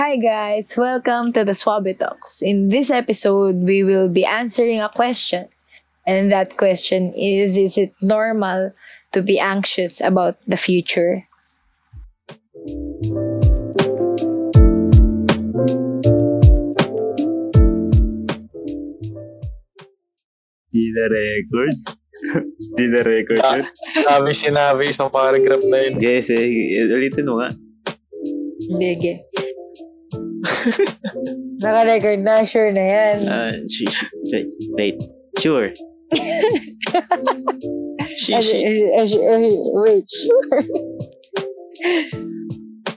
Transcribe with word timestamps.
Hi 0.00 0.16
guys, 0.16 0.80
welcome 0.80 1.28
to 1.36 1.44
the 1.44 1.52
Swabe 1.52 1.92
Talks. 1.92 2.40
In 2.40 2.72
this 2.72 2.88
episode, 2.88 3.60
we 3.60 3.84
will 3.84 4.08
be 4.08 4.24
answering 4.24 4.80
a 4.80 4.88
question. 4.88 5.44
And 6.08 6.32
that 6.32 6.56
question 6.56 7.12
is 7.12 7.60
Is 7.60 7.76
it 7.76 7.92
normal 8.00 8.72
to 9.12 9.20
be 9.20 9.36
anxious 9.36 10.00
about 10.00 10.40
the 10.48 10.56
future? 10.56 11.28
Di 20.72 20.86
na 20.96 21.04
record. 21.12 21.76
Di 22.80 22.84
na 22.88 23.00
record 23.04 23.40
Ah. 23.44 23.60
yun. 23.60 23.68
Sabi 24.08 24.30
sinabi 24.32 24.82
isang 24.88 25.12
paragraph 25.12 25.60
na 25.68 25.84
yun. 25.84 26.00
Guys, 26.00 26.32
eh, 26.32 26.88
ulitin 26.88 27.28
mo 27.28 27.44
nga. 27.44 27.52
Sige. 28.64 29.28
Naka-record 31.62 32.20
na, 32.20 32.44
sure 32.44 32.72
na 32.72 32.84
yan. 32.84 33.18
Ah, 33.28 33.52
sh- 33.68 33.88
sh- 33.88 34.12
wait, 34.32 34.48
wait. 34.76 34.98
Sure. 35.38 35.70
Eh, 38.30 38.42
eh, 38.42 39.06
wait, 39.86 40.04
sure. 40.10 40.62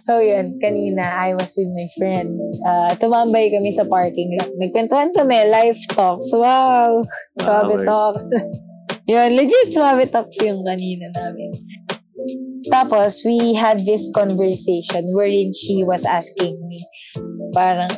so 0.03 0.19
yun, 0.19 0.59
kanina 0.59 1.05
I 1.05 1.37
was 1.37 1.53
with 1.55 1.69
my 1.71 1.87
friend. 1.95 2.33
Ah, 2.65 2.97
tumambay 2.97 3.53
kami 3.53 3.71
sa 3.71 3.85
parking 3.87 4.35
lot. 4.41 4.51
Nagkwentuhan 4.57 5.13
kami, 5.15 5.47
live 5.47 5.79
talks. 5.93 6.33
Wow! 6.33 7.05
Suave 7.39 7.79
Hours. 7.79 7.85
talks. 7.87 8.25
yun, 9.11 9.37
legit 9.37 9.71
suave 9.71 10.09
talks 10.11 10.35
yung 10.41 10.65
kanina 10.65 11.13
namin. 11.13 11.53
Tapos, 12.71 13.23
we 13.27 13.53
had 13.53 13.83
this 13.83 14.07
conversation 14.15 15.11
wherein 15.11 15.51
she 15.51 15.83
was 15.83 16.05
asking 16.05 16.55
me, 16.67 16.79
parang, 17.53 17.91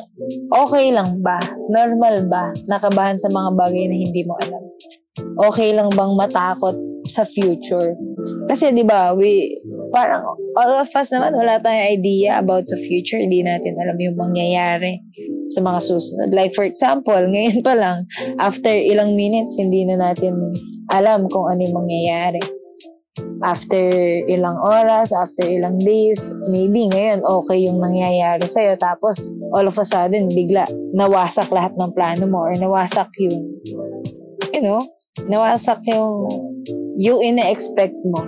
okay 0.51 0.91
lang 0.91 1.23
ba? 1.23 1.39
Normal 1.71 2.27
ba? 2.29 2.51
Nakabahan 2.67 3.17
sa 3.17 3.31
mga 3.31 3.49
bagay 3.55 3.89
na 3.89 3.95
hindi 3.97 4.21
mo 4.27 4.35
alam? 4.43 4.63
Okay 5.49 5.71
lang 5.71 5.89
bang 5.95 6.13
matakot 6.13 6.75
sa 7.07 7.23
future? 7.23 7.95
Kasi 8.51 8.75
'di 8.75 8.83
ba, 8.83 9.15
we 9.15 9.55
parang 9.95 10.27
all 10.59 10.71
of 10.83 10.91
us 10.91 11.09
naman 11.13 11.35
wala 11.37 11.61
tayong 11.63 12.03
idea 12.03 12.39
about 12.41 12.67
sa 12.67 12.75
future, 12.75 13.19
hindi 13.21 13.39
natin 13.39 13.79
alam 13.79 13.95
yung 13.95 14.19
mangyayari 14.19 14.99
sa 15.55 15.63
mga 15.63 15.79
susunod. 15.79 16.29
Like 16.35 16.51
for 16.51 16.67
example, 16.67 17.15
ngayon 17.31 17.63
pa 17.63 17.73
lang 17.77 18.09
after 18.43 18.71
ilang 18.71 19.15
minutes 19.15 19.55
hindi 19.55 19.87
na 19.87 20.11
natin 20.11 20.35
alam 20.91 21.31
kung 21.31 21.47
ano 21.47 21.63
yung 21.63 21.77
mangyayari. 21.85 22.43
After 23.43 23.79
ilang 24.27 24.59
oras, 24.59 25.15
after 25.15 25.47
ilang 25.47 25.79
days, 25.79 26.35
maybe 26.51 26.91
ngayon 26.91 27.23
okay 27.23 27.63
yung 27.63 27.79
nangyayari 27.79 28.43
sa'yo. 28.43 28.75
Tapos, 28.75 29.31
all 29.55 29.67
of 29.67 29.79
a 29.79 29.85
sudden, 29.87 30.27
bigla, 30.27 30.67
nawasak 30.91 31.47
lahat 31.51 31.71
ng 31.79 31.95
plano 31.95 32.27
mo 32.27 32.43
or 32.43 32.53
nawasak 32.59 33.07
yung, 33.21 33.55
you 34.51 34.63
know, 34.63 34.83
nawasak 35.31 35.79
yung 35.87 36.27
yung 36.95 37.23
ina-expect 37.23 37.95
mo. 38.03 38.23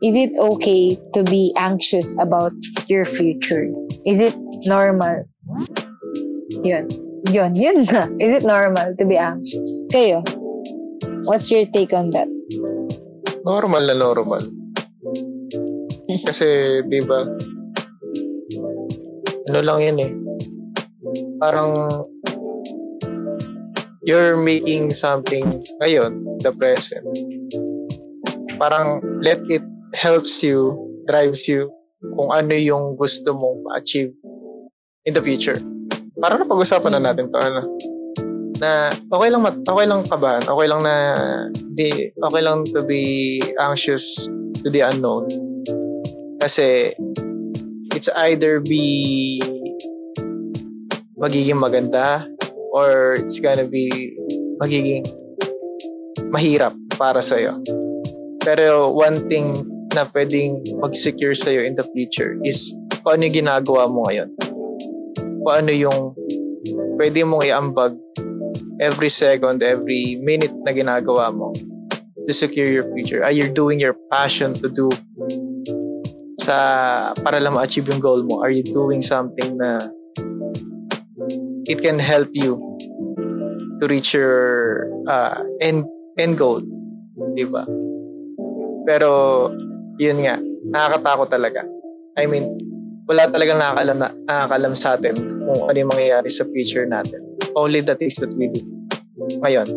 Is 0.00 0.16
it 0.16 0.32
okay 0.32 0.96
to 1.12 1.20
be 1.24 1.52
anxious 1.60 2.12
about 2.16 2.56
your 2.88 3.04
future? 3.04 3.68
Is 4.08 4.16
it 4.16 4.36
normal? 4.64 5.28
Yun. 6.64 6.88
Yun, 7.28 7.52
yun 7.52 7.84
na. 7.84 8.08
Is 8.16 8.32
it 8.40 8.44
normal 8.48 8.96
to 8.96 9.04
be 9.04 9.20
anxious? 9.20 9.68
Kayo, 9.92 10.24
what's 11.28 11.52
your 11.52 11.68
take 11.68 11.92
on 11.92 12.16
that? 12.16 12.28
Normal 13.44 13.82
na 13.88 13.96
normal. 13.96 14.44
Kasi, 16.28 16.80
di 16.84 17.00
ba, 17.00 17.24
ano 19.48 19.60
lang 19.64 19.78
yan 19.80 19.98
eh. 20.00 20.12
Parang, 21.40 22.04
you're 24.04 24.36
making 24.36 24.92
something 24.92 25.64
ngayon, 25.80 26.20
the 26.44 26.52
present. 26.52 27.04
Parang, 28.60 29.00
let 29.24 29.40
it 29.48 29.64
helps 29.96 30.44
you, 30.44 30.76
drives 31.08 31.48
you, 31.48 31.72
kung 32.16 32.28
ano 32.32 32.52
yung 32.52 32.96
gusto 32.96 33.32
mong 33.32 33.64
ma-achieve 33.64 34.12
in 35.08 35.16
the 35.16 35.22
future. 35.24 35.56
Parang 36.20 36.44
napag-usapan 36.44 37.00
na 37.00 37.12
natin 37.12 37.32
to, 37.32 37.40
ano? 37.40 37.64
Na 38.60 38.92
okay 39.08 39.28
lang 39.32 39.40
mat 39.40 39.56
okay 39.64 39.86
lang 39.88 40.04
kabahan 40.04 40.44
okay 40.44 40.66
lang 40.68 40.80
na 40.84 40.94
di 41.72 42.12
okay 42.20 42.42
lang 42.44 42.62
to 42.68 42.84
be 42.84 43.40
anxious 43.56 44.28
to 44.60 44.68
the 44.68 44.84
unknown. 44.84 45.24
Kasi 46.40 46.92
it's 47.96 48.12
either 48.28 48.60
be 48.60 49.40
magiging 51.16 51.56
maganda 51.56 52.24
or 52.72 53.16
it's 53.20 53.40
gonna 53.40 53.68
be 53.68 53.88
magiging 54.60 55.04
mahirap 56.32 56.76
para 57.00 57.24
sa 57.24 57.40
iyo 57.40 57.56
pero 58.40 58.88
one 58.88 59.28
thing 59.28 59.68
na 59.92 60.08
pwedeng 60.16 60.64
mag-secure 60.80 61.36
sa 61.36 61.52
in 61.52 61.76
the 61.76 61.84
future 61.92 62.38
is 62.46 62.72
kung 63.04 63.20
ano 63.20 63.28
yung 63.28 63.36
ginagawa 63.44 63.90
mo 63.90 64.06
ngayon. 64.08 64.30
Kung 65.44 65.54
ano 65.54 65.72
yung 65.72 65.98
pwede 66.96 67.20
mong 67.26 67.44
iambag 67.44 67.92
every 68.80 69.12
second, 69.12 69.62
every 69.62 70.16
minute 70.24 70.56
na 70.64 70.72
ginagawa 70.72 71.28
mo 71.30 71.52
to 72.24 72.32
secure 72.32 72.66
your 72.66 72.88
future. 72.96 73.20
Are 73.20 73.32
you 73.32 73.52
doing 73.52 73.78
your 73.78 73.94
passion 74.08 74.56
to 74.64 74.68
do 74.72 74.88
sa 76.40 77.12
para 77.20 77.38
lang 77.38 77.54
ma-achieve 77.54 77.92
yung 77.92 78.00
goal 78.00 78.24
mo? 78.24 78.40
Are 78.40 78.50
you 78.50 78.64
doing 78.64 79.04
something 79.04 79.60
na 79.60 79.92
it 81.68 81.84
can 81.84 82.00
help 82.00 82.32
you 82.32 82.56
to 83.78 83.84
reach 83.86 84.16
your 84.16 84.88
uh, 85.04 85.44
end 85.60 85.84
end 86.16 86.40
goal, 86.40 86.64
di 87.36 87.44
ba? 87.44 87.68
Pero 88.88 89.10
yun 90.00 90.24
nga, 90.24 90.40
nakakatakot 90.72 91.28
talaga. 91.28 91.62
I 92.16 92.24
mean, 92.24 92.48
wala 93.04 93.28
talagang 93.28 93.60
nakakalam, 93.60 93.96
na, 94.00 94.08
nakakalam 94.24 94.74
sa 94.74 94.96
atin 94.96 95.16
kung 95.44 95.60
ano 95.68 95.76
yung 95.76 95.92
mangyayari 95.92 96.32
sa 96.32 96.48
future 96.48 96.88
natin. 96.88 97.29
Only 97.60 97.80
the 97.80 97.92
things 97.92 98.16
that 98.16 98.32
we 98.32 98.48
do. 98.48 98.64
Ngayon. 99.38 99.68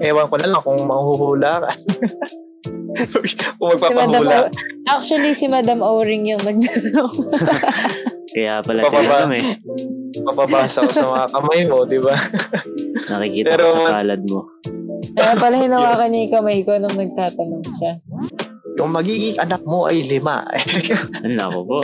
Ewan 0.00 0.26
ko 0.26 0.36
na 0.38 0.48
lang 0.48 0.62
kung 0.62 0.80
mahuhula 0.80 1.52
ka. 1.60 1.70
kung 3.60 3.76
Si 3.76 3.92
Madam 3.92 4.24
magpapahula. 4.24 4.38
O- 4.40 4.52
Actually, 4.88 5.36
si 5.36 5.46
Madam 5.46 5.84
O-ring 5.84 6.24
yung 6.24 6.40
nagtanong. 6.40 7.12
Kaya 8.32 8.62
pala 8.62 8.80
Bababa. 8.82 8.98
tinanong 9.26 9.34
eh. 9.34 9.44
Mapabasa 10.22 10.84
ko 10.84 10.90
sa 10.90 11.04
mga 11.06 11.26
kamay 11.30 11.60
mo, 11.66 11.84
di 11.84 11.98
ba? 11.98 12.14
Nakikita 13.10 13.48
Pero- 13.52 13.68
ko 13.68 13.84
sa 13.84 14.00
palad 14.00 14.22
mo. 14.24 14.40
Kaya 15.12 15.32
pala 15.36 15.54
hinawakan 15.58 16.08
niya 16.10 16.20
yung 16.22 16.32
kamay 16.32 16.58
ko 16.62 16.72
nung 16.78 16.96
nagtatanong 16.96 17.64
siya. 17.76 17.92
Yung 18.78 18.90
magiging 18.94 19.36
anak 19.36 19.60
mo 19.66 19.90
ay 19.90 20.06
lima. 20.06 20.46
Ano 21.20 21.42
ako 21.50 21.58
po? 21.66 21.78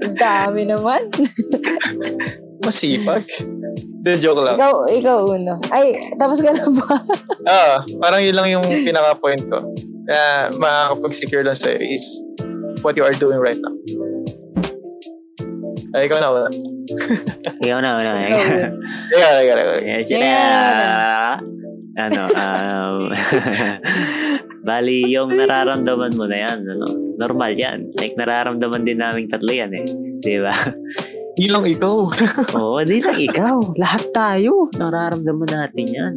Ang 0.00 0.16
dami 0.16 0.64
naman. 0.64 1.02
Masipag. 2.62 3.26
De, 4.02 4.18
joke 4.18 4.42
lang. 4.42 4.58
ikaw, 4.58 4.74
ikaw 4.90 5.18
uno. 5.26 5.62
Ay, 5.70 5.94
tapos 6.18 6.42
ka 6.42 6.50
na 6.50 6.66
ba? 6.66 6.94
Ah, 7.50 7.82
parang 7.98 8.22
yun 8.22 8.38
lang 8.38 8.50
yung 8.54 8.62
pinaka-point 8.86 9.42
ko. 9.50 9.58
Kaya 10.06 10.54
makakapag-secure 10.58 11.42
lang 11.42 11.58
sa'yo 11.58 11.78
is 11.82 12.02
what 12.86 12.94
you 12.94 13.02
are 13.02 13.14
doing 13.14 13.38
right 13.38 13.58
now. 13.58 13.74
Ay, 15.94 16.06
ikaw 16.06 16.18
na 16.22 16.30
wala. 16.30 16.50
Ikaw 17.66 17.78
na, 17.78 17.90
una. 17.98 18.10
Ikaw. 18.26 18.42
Ikaw, 19.12 19.32
ikaw, 19.42 19.56
ikaw. 20.02 20.32
Ano, 21.92 22.22
um, 22.24 23.12
bali, 24.66 25.12
yung 25.12 25.36
nararamdaman 25.36 26.16
mo 26.16 26.24
na 26.24 26.38
yan, 26.48 26.58
ano, 26.64 26.86
normal 27.20 27.52
yan. 27.52 27.92
Like, 28.00 28.16
nararamdaman 28.16 28.88
din 28.88 28.98
naming 28.98 29.28
tatlo 29.28 29.52
yan 29.52 29.76
eh. 29.76 29.86
Di 30.24 30.40
ba? 30.40 30.56
Hindi 31.32 31.46
lang 31.48 31.64
ikaw. 31.64 31.96
Oo, 32.60 32.76
di 32.84 33.00
lang 33.00 33.16
ikaw. 33.16 33.56
Lahat 33.80 34.04
tayo. 34.12 34.68
Nararamdaman 34.76 35.48
natin 35.48 35.86
yan. 35.88 36.12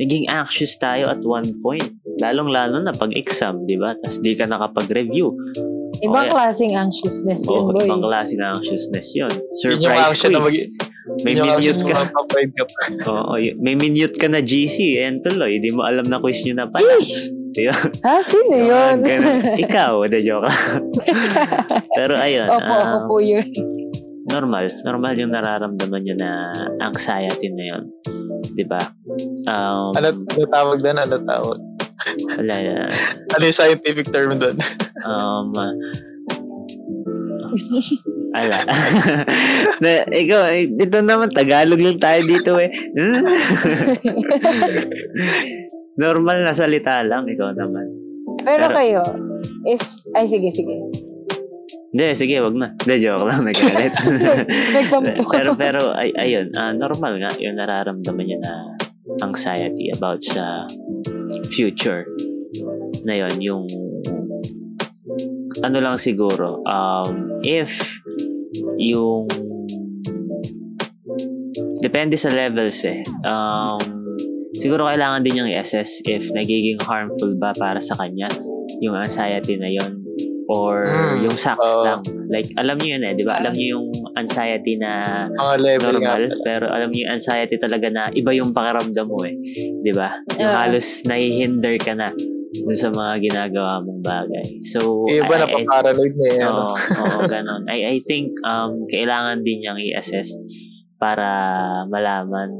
Naging 0.00 0.24
anxious 0.32 0.80
tayo 0.80 1.12
at 1.12 1.20
one 1.20 1.52
point. 1.60 1.92
Lalong-lalo 2.24 2.80
na 2.80 2.96
pag 2.96 3.12
exam, 3.12 3.68
di 3.68 3.76
ba? 3.76 3.92
Tapos 3.92 4.24
di 4.24 4.32
ka 4.32 4.48
nakapag-review. 4.48 5.36
Ibang 6.00 6.26
Okay. 6.26 6.32
klaseng 6.32 6.72
anxiousness 6.74 7.46
yun, 7.46 7.70
boy. 7.70 7.86
ibang 7.86 8.02
klase 8.02 8.34
ng 8.34 8.50
anxiousness 8.50 9.08
yun. 9.14 9.30
Surprise 9.54 10.16
na 10.26 10.40
mag- 10.40 10.42
quiz. 10.42 10.66
May 11.22 11.36
minute 11.36 11.80
ka. 11.84 12.08
Oo, 13.12 13.36
may 13.60 13.76
minute 13.76 14.16
ka 14.16 14.26
na 14.26 14.40
GC. 14.40 15.04
And 15.04 15.20
tuloy, 15.20 15.60
di 15.60 15.70
mo 15.70 15.84
alam 15.84 16.08
na 16.08 16.16
quiz 16.18 16.40
nyo 16.48 16.56
na 16.56 16.66
pala. 16.66 16.96
Di 17.54 17.68
ba? 17.68 17.76
Ha? 17.76 18.24
Sino 18.24 18.56
yun? 18.56 19.04
Ikaw, 19.68 20.08
the 20.08 20.18
joke. 20.24 20.48
Pero 21.94 22.16
ayun, 22.18 22.48
Opo, 22.50 22.72
ako 22.72 22.96
ah, 22.98 23.04
po 23.06 23.16
yun. 23.22 23.46
Normal. 24.28 24.64
Normal 24.84 25.14
yung 25.18 25.32
nararamdaman 25.32 26.00
nyo 26.04 26.14
na 26.16 26.30
anxiety 26.80 27.48
na 27.52 27.64
yun. 27.68 27.84
Di 28.54 28.64
ba? 28.64 28.80
Um, 29.48 29.92
Ano, 29.96 30.08
ano 30.24 30.44
tawag 30.48 30.78
doon? 30.80 30.98
Ano 31.00 31.16
tawag? 31.24 31.58
wala, 32.38 32.54
ah, 32.58 32.90
Ano 33.34 33.42
yung 33.44 33.56
scientific 33.56 34.08
term 34.10 34.36
doon? 34.36 34.56
um, 35.08 35.52
Ala. 38.34 38.58
na, 39.82 39.88
ikaw, 40.10 40.50
eh, 40.50 40.66
ito 40.66 40.98
naman, 41.06 41.30
Tagalog 41.30 41.78
lang 41.78 42.02
tayo 42.02 42.20
dito 42.26 42.58
eh. 42.58 42.66
Normal 45.94 46.42
na 46.42 46.50
salita 46.50 46.98
lang, 47.06 47.30
ikaw 47.30 47.54
naman. 47.54 47.86
Pero, 48.42 48.66
Pero- 48.66 48.74
kayo, 48.74 49.02
if, 49.70 49.82
ay 50.18 50.26
sige, 50.26 50.50
sige. 50.50 50.82
Hindi, 51.94 52.10
sige, 52.18 52.42
wag 52.42 52.58
na. 52.58 52.74
Hindi, 52.82 53.06
joke 53.06 53.22
lang. 53.22 53.46
Nagtampo. 54.74 55.22
pero, 55.30 55.54
pero, 55.54 55.94
ay, 55.94 56.10
ayun, 56.18 56.50
ah, 56.58 56.74
normal 56.74 57.22
nga 57.22 57.30
yung 57.38 57.54
nararamdaman 57.54 58.26
niya 58.26 58.38
na 58.42 58.54
anxiety 59.22 59.94
about 59.94 60.18
sa 60.26 60.66
future. 61.54 62.02
Na 63.06 63.14
yun, 63.14 63.38
yung 63.38 63.64
ano 65.62 65.78
lang 65.78 65.94
siguro, 66.02 66.66
um, 66.66 67.38
if 67.46 68.02
yung 68.74 69.30
depende 71.78 72.18
sa 72.18 72.32
levels 72.34 72.82
eh. 72.82 73.06
Um, 73.22 73.78
siguro 74.58 74.90
kailangan 74.90 75.22
din 75.22 75.38
niyang 75.38 75.50
i-assess 75.54 76.02
if 76.10 76.26
nagiging 76.34 76.82
harmful 76.82 77.30
ba 77.38 77.54
para 77.54 77.78
sa 77.78 77.94
kanya 78.02 78.26
yung 78.82 78.98
anxiety 78.98 79.54
na 79.54 79.70
yon 79.70 80.03
or 80.50 80.84
Hmm, 80.84 81.24
yung 81.24 81.36
sucks 81.36 81.64
oo. 81.64 81.84
lang. 81.84 82.00
Like, 82.28 82.52
alam 82.54 82.76
niyo 82.76 83.00
yun 83.00 83.04
eh, 83.04 83.12
di 83.14 83.24
ba? 83.24 83.40
Alam 83.40 83.52
niyo 83.52 83.80
yung 83.80 83.86
anxiety 84.14 84.76
na 84.76 85.24
nga. 85.80 85.92
normal, 85.92 86.22
pero 86.44 86.64
alam 86.68 86.88
niyo 86.90 87.08
yung 87.08 87.12
anxiety 87.16 87.56
talaga 87.56 87.88
na 87.88 88.02
iba 88.10 88.30
yung 88.30 88.52
pakiramdam 88.52 89.08
mo 89.08 89.24
eh. 89.24 89.32
Di 89.80 89.92
ba? 89.92 90.12
Yung 90.36 90.52
Oo. 90.52 90.58
halos 90.58 90.86
nahihinder 91.04 91.76
ka 91.80 91.96
na 91.96 92.12
dun 92.54 92.76
sa 92.76 92.86
mga 92.86 93.18
ginagawa 93.20 93.82
mong 93.82 93.98
bagay. 93.98 94.46
So, 94.62 95.08
iba 95.10 95.26
I- 95.34 95.40
na 95.40 95.46
I- 95.48 95.66
paranoid 95.66 96.14
na 96.14 96.28
yan. 96.30 96.46
Oo, 96.46 96.70
oo, 97.02 97.18
ganun. 97.26 97.62
I, 97.66 97.78
I 97.82 98.04
think 98.04 98.30
um, 98.44 98.84
kailangan 98.86 99.42
din 99.42 99.64
niyang 99.64 99.80
i-assess 99.80 100.36
para 100.96 101.26
malaman 101.86 102.52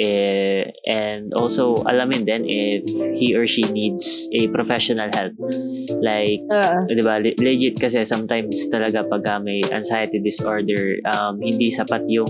eh, 0.00 0.72
and 0.88 1.32
also 1.36 1.76
alamin 1.84 2.24
din 2.24 2.42
if 2.48 2.84
he 3.16 3.36
or 3.36 3.44
she 3.46 3.62
needs 3.68 4.28
a 4.32 4.48
professional 4.48 5.08
help. 5.12 5.34
Like, 6.00 6.42
Oo. 6.48 6.88
di 6.88 7.02
ba, 7.04 7.20
le- 7.20 7.36
legit 7.38 7.76
kasi 7.76 8.04
sometimes 8.06 8.56
talaga 8.72 9.04
pag 9.04 9.22
ah, 9.28 9.40
may 9.40 9.60
anxiety 9.68 10.18
disorder, 10.22 10.98
um, 11.12 11.38
hindi 11.42 11.68
sapat 11.68 12.06
yung 12.08 12.28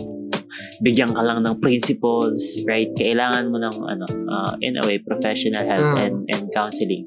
bigyan 0.84 1.16
ka 1.16 1.22
lang 1.24 1.44
ng 1.44 1.56
principles, 1.64 2.60
right? 2.68 2.90
Kailangan 2.98 3.48
mo 3.48 3.56
ng, 3.56 3.76
ano, 3.88 4.04
uh, 4.28 4.52
in 4.60 4.76
a 4.76 4.84
way, 4.84 5.00
professional 5.00 5.64
help 5.64 5.80
Mm. 5.82 5.96
and, 6.04 6.16
and 6.28 6.42
counseling 6.52 7.04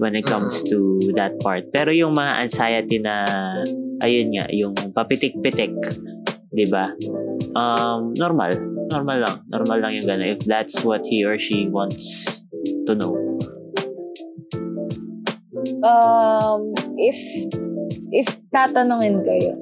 when 0.00 0.16
it 0.16 0.24
comes 0.24 0.64
to 0.64 1.00
that 1.16 1.32
part. 1.40 1.64
Pero 1.72 1.92
yung 1.92 2.16
mga 2.16 2.32
anxiety 2.48 2.96
na, 3.00 3.24
ayun 4.00 4.32
nga, 4.32 4.48
yung 4.52 4.72
papitik-pitik, 4.92 5.72
di 6.52 6.66
ba? 6.68 6.92
Um, 7.56 8.12
normal. 8.16 8.75
Normal 8.90 9.18
lang. 9.22 9.36
Normal 9.50 9.78
lang 9.82 9.92
yung 9.98 10.06
gano'n. 10.06 10.30
If 10.38 10.40
that's 10.46 10.82
what 10.84 11.02
he 11.06 11.24
or 11.26 11.38
she 11.38 11.66
wants 11.68 12.42
to 12.86 12.94
know. 12.94 13.14
Um, 15.82 16.72
if, 16.98 17.18
if 18.14 18.26
tatanungin 18.54 19.22
kayo, 19.26 19.54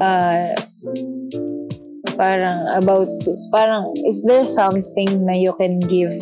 uh, 0.00 0.52
parang 2.16 2.58
about 2.76 3.08
this, 3.24 3.48
parang, 3.52 3.92
is 4.04 4.24
there 4.24 4.44
something 4.44 5.24
na 5.24 5.36
you 5.36 5.52
can 5.56 5.78
give 5.80 6.12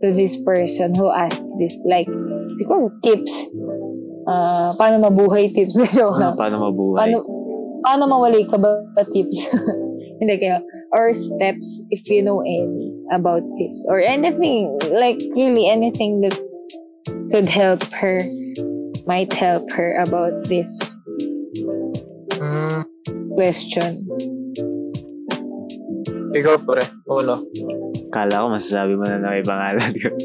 to 0.00 0.12
this 0.12 0.36
person 0.44 0.94
who 0.94 1.08
asked 1.10 1.48
this? 1.58 1.76
Like, 1.84 2.08
siguro, 2.60 2.92
tips. 3.02 3.48
Uh, 4.28 4.76
paano 4.76 5.00
mabuhay 5.02 5.50
tips 5.50 5.74
na 5.80 5.88
joke 5.88 6.14
Ano, 6.20 6.20
lang. 6.20 6.34
paano 6.36 6.56
mabuhay? 6.70 6.98
Paano, 7.00 7.16
paano 7.82 8.02
mawali 8.06 8.44
ka 8.46 8.56
ba, 8.60 8.84
ba 8.94 9.02
tips? 9.08 9.48
Hindi 10.20 10.36
kayo. 10.38 10.60
Or 10.92 11.12
steps, 11.12 11.82
if 11.90 12.08
you 12.10 12.22
know 12.22 12.40
any 12.42 12.90
about 13.14 13.42
this. 13.58 13.84
Or 13.86 14.00
anything, 14.00 14.78
like 14.90 15.22
really 15.36 15.70
anything 15.70 16.20
that 16.22 16.34
could 17.30 17.48
help 17.48 17.84
her, 17.94 18.26
might 19.06 19.32
help 19.32 19.70
her 19.70 20.02
about 20.02 20.50
this 20.50 20.68
question. 23.38 24.10
ikaw 26.30 26.56
pre. 26.62 26.84
Uno. 27.10 27.42
Kala 28.10 28.42
ko 28.42 28.46
masasabi 28.54 28.94
mo 28.94 29.04
na 29.06 29.18
na 29.18 29.34
may 29.34 29.44
pangalan 29.44 29.92
ko. 29.98 30.10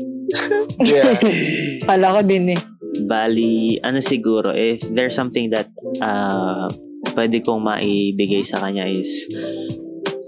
Yeah. 0.81 1.15
Kala 1.87 2.19
ko 2.19 2.21
din 2.25 2.57
eh. 2.57 2.61
Bali, 3.07 3.79
ano 3.79 4.03
siguro, 4.03 4.51
if 4.51 4.83
there's 4.91 5.15
something 5.15 5.53
that 5.55 5.71
uh, 6.03 6.67
pwede 7.15 7.39
kong 7.39 7.63
maibigay 7.63 8.43
sa 8.43 8.59
kanya 8.59 8.83
is 8.89 9.29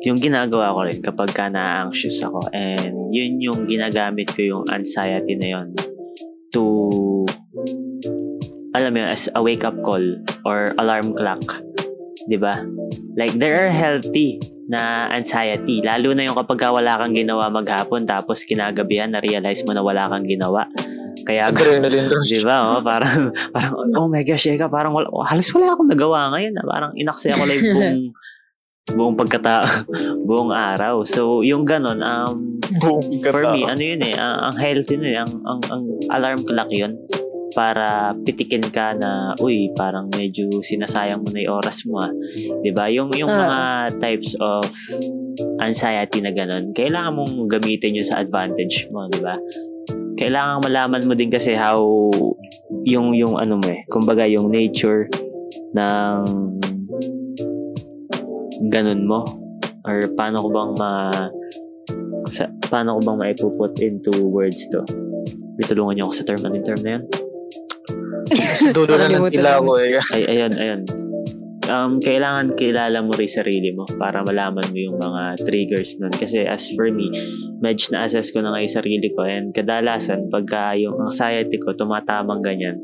yung 0.05 0.19
ginagawa 0.21 0.75
ko 0.75 0.79
rin 0.85 0.99
kapag 1.01 1.29
ka 1.33 1.49
na-anxious 1.49 2.21
ako 2.21 2.45
and 2.53 2.93
yun 3.09 3.41
yung 3.41 3.65
ginagamit 3.65 4.29
ko 4.29 4.41
yung 4.45 4.65
anxiety 4.69 5.33
na 5.39 5.57
yun 5.57 5.67
to 6.53 7.25
alam 8.77 8.93
mo 8.93 8.97
yun, 9.01 9.09
as 9.09 9.25
a 9.33 9.41
wake-up 9.41 9.73
call 9.81 10.03
or 10.45 10.77
alarm 10.77 11.17
clock. 11.17 11.41
'Di 12.29 12.37
ba? 12.37 12.61
Like, 13.17 13.33
there 13.41 13.65
are 13.65 13.73
healthy 13.73 14.37
na 14.69 15.09
anxiety. 15.09 15.81
Lalo 15.81 16.13
na 16.13 16.29
yung 16.29 16.37
kapag 16.37 16.61
ka 16.61 16.69
wala 16.69 17.01
kang 17.01 17.17
ginawa 17.17 17.49
maghapon 17.49 18.05
tapos 18.05 18.45
kinagabihan 18.45 19.09
na-realize 19.09 19.65
mo 19.65 19.73
na 19.73 19.81
wala 19.81 20.05
kang 20.05 20.27
ginawa. 20.27 20.69
Kaya 21.25 21.49
Adrenaline 21.49 22.07
rush. 22.07 22.29
Di 22.29 22.39
ba? 22.45 22.77
Oh, 22.77 22.83
parang, 22.85 23.33
parang, 23.55 23.73
oh 23.97 24.07
my 24.07 24.21
gosh, 24.21 24.47
Eka, 24.47 24.69
parang 24.69 24.93
wala, 24.93 25.09
halos 25.25 25.49
wala 25.55 25.73
akong 25.73 25.89
nagawa 25.89 26.29
ngayon. 26.37 26.53
Ah. 26.61 26.65
Parang 26.67 26.91
inaksaya 26.93 27.35
ko 27.35 27.43
lang 27.49 27.59
buong, 27.73 28.01
buong 28.93 29.15
pagkata, 29.19 29.63
buong 30.27 30.53
araw. 30.53 31.03
So, 31.03 31.43
yung 31.43 31.67
ganon, 31.67 31.99
um, 31.99 32.59
Boom. 32.79 33.03
for 33.23 33.43
me, 33.51 33.67
ano 33.67 33.81
yun 33.81 34.01
eh, 34.03 34.15
ang, 34.15 34.51
ang 34.51 34.55
healthy 34.55 34.95
nun 34.95 35.11
eh, 35.11 35.19
ang, 35.19 35.31
ang, 35.43 35.61
ang 35.67 35.83
alarm 36.13 36.41
clock 36.47 36.71
yun 36.71 36.95
para 37.57 38.13
pitikin 38.21 38.61
ka 38.69 38.93
na, 38.93 39.33
uy, 39.41 39.73
parang 39.73 40.05
medyo 40.13 40.45
sinasayang 40.61 41.25
mo 41.25 41.33
na 41.33 41.41
yung 41.41 41.57
oras 41.57 41.89
mo 41.89 41.97
ah. 41.97 42.11
'Di 42.61 42.69
ba 42.69 42.85
Yung, 42.85 43.09
yung 43.17 43.33
Ah. 43.33 43.41
mga 43.41 43.59
types 43.97 44.37
of 44.37 44.61
anxiety 45.65 46.21
na 46.21 46.29
ganon, 46.29 46.69
kailangan 46.77 47.17
mong 47.17 47.49
gamitin 47.49 47.97
yun 47.97 48.05
sa 48.05 48.21
advantage 48.21 48.85
mo, 48.93 49.09
di 49.09 49.17
ba? 49.25 49.41
Kailangan 50.17 50.61
malaman 50.61 51.09
mo 51.09 51.17
din 51.17 51.33
kasi 51.33 51.57
how 51.57 51.81
yung 52.85 53.17
yung 53.17 53.41
ano 53.41 53.57
mo 53.57 53.67
eh, 53.73 53.81
kumbaga 53.89 54.29
yung 54.29 54.53
nature 54.53 55.09
ng 55.73 56.21
ganun 58.69 59.05
mo 59.05 59.21
or 59.87 60.03
paano 60.17 60.43
ko 60.43 60.47
bang 60.51 60.71
ma 60.75 60.91
sa, 62.27 62.51
paano 62.67 62.99
ko 62.99 63.13
bang 63.13 63.19
maipuput 63.23 63.73
into 63.79 64.11
words 64.27 64.67
to? 64.73 64.83
Itulungan 65.57 65.97
niyo 65.97 66.11
ako 66.11 66.13
sa 66.13 66.25
term. 66.27 66.41
Anong 66.43 66.65
term 66.67 66.81
na 66.83 66.91
yan? 66.99 67.03
Sa 68.59 68.69
dulo 68.75 68.93
na 68.99 69.07
ng 69.07 69.31
tila 69.31 69.63
ko 69.63 69.79
eh. 69.79 69.97
Ay, 70.13 70.21
ayun, 70.27 70.53
ayun. 70.59 70.81
Um, 71.67 71.99
kailangan 71.99 72.55
kilala 72.55 73.03
mo 73.03 73.11
rin 73.11 73.27
sarili 73.27 73.75
mo 73.75 73.83
para 73.99 74.23
malaman 74.23 74.71
mo 74.71 74.77
yung 74.77 74.95
mga 74.99 75.43
triggers 75.43 75.99
nun. 75.99 76.13
Kasi 76.15 76.47
as 76.47 76.71
for 76.75 76.87
me, 76.91 77.11
medyo 77.59 77.91
na-assess 77.91 78.31
ko 78.31 78.39
na 78.39 78.55
nga 78.55 78.63
yung 78.63 78.75
sarili 78.79 79.07
ko 79.11 79.27
and 79.27 79.51
kadalasan 79.51 80.31
pagka 80.31 80.79
yung 80.79 80.95
anxiety 81.07 81.59
ko 81.59 81.75
tumatamang 81.75 82.39
ganyan. 82.39 82.79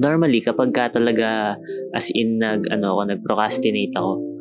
Normally, 0.00 0.42
kapag 0.42 0.74
ka 0.74 0.90
talaga 0.90 1.54
as 1.94 2.10
in 2.16 2.42
nag, 2.42 2.66
ano, 2.72 2.98
ako, 2.98 3.14
nag-procrastinate 3.14 3.94
ako, 3.94 4.35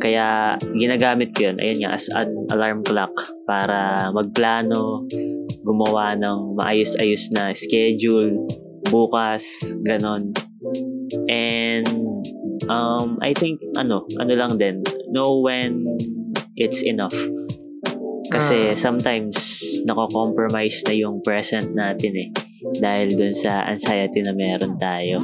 kaya 0.00 0.56
ginagamit 0.74 1.36
ko 1.36 1.52
yun, 1.52 1.60
ayun 1.60 1.84
nga, 1.84 1.92
as 1.94 2.08
an 2.16 2.32
alarm 2.50 2.80
clock 2.80 3.12
para 3.44 4.08
magplano, 4.10 5.04
gumawa 5.60 6.16
ng 6.16 6.56
maayos-ayos 6.56 7.28
na 7.36 7.52
schedule, 7.52 8.34
bukas, 8.88 9.76
ganon. 9.84 10.32
And 11.28 11.86
um, 12.66 13.20
I 13.20 13.36
think, 13.36 13.60
ano, 13.76 14.08
ano 14.16 14.32
lang 14.32 14.56
din, 14.56 14.80
know 15.12 15.44
when 15.44 15.84
it's 16.56 16.80
enough. 16.82 17.16
Kasi 18.30 18.72
Ah. 18.72 18.78
sometimes, 18.78 19.36
nako-compromise 19.84 20.86
na 20.86 20.94
yung 20.94 21.18
present 21.20 21.74
natin 21.74 22.12
eh. 22.14 22.28
Dahil 22.78 23.18
dun 23.18 23.34
sa 23.34 23.66
anxiety 23.66 24.22
na 24.22 24.30
meron 24.36 24.78
tayo. 24.78 25.18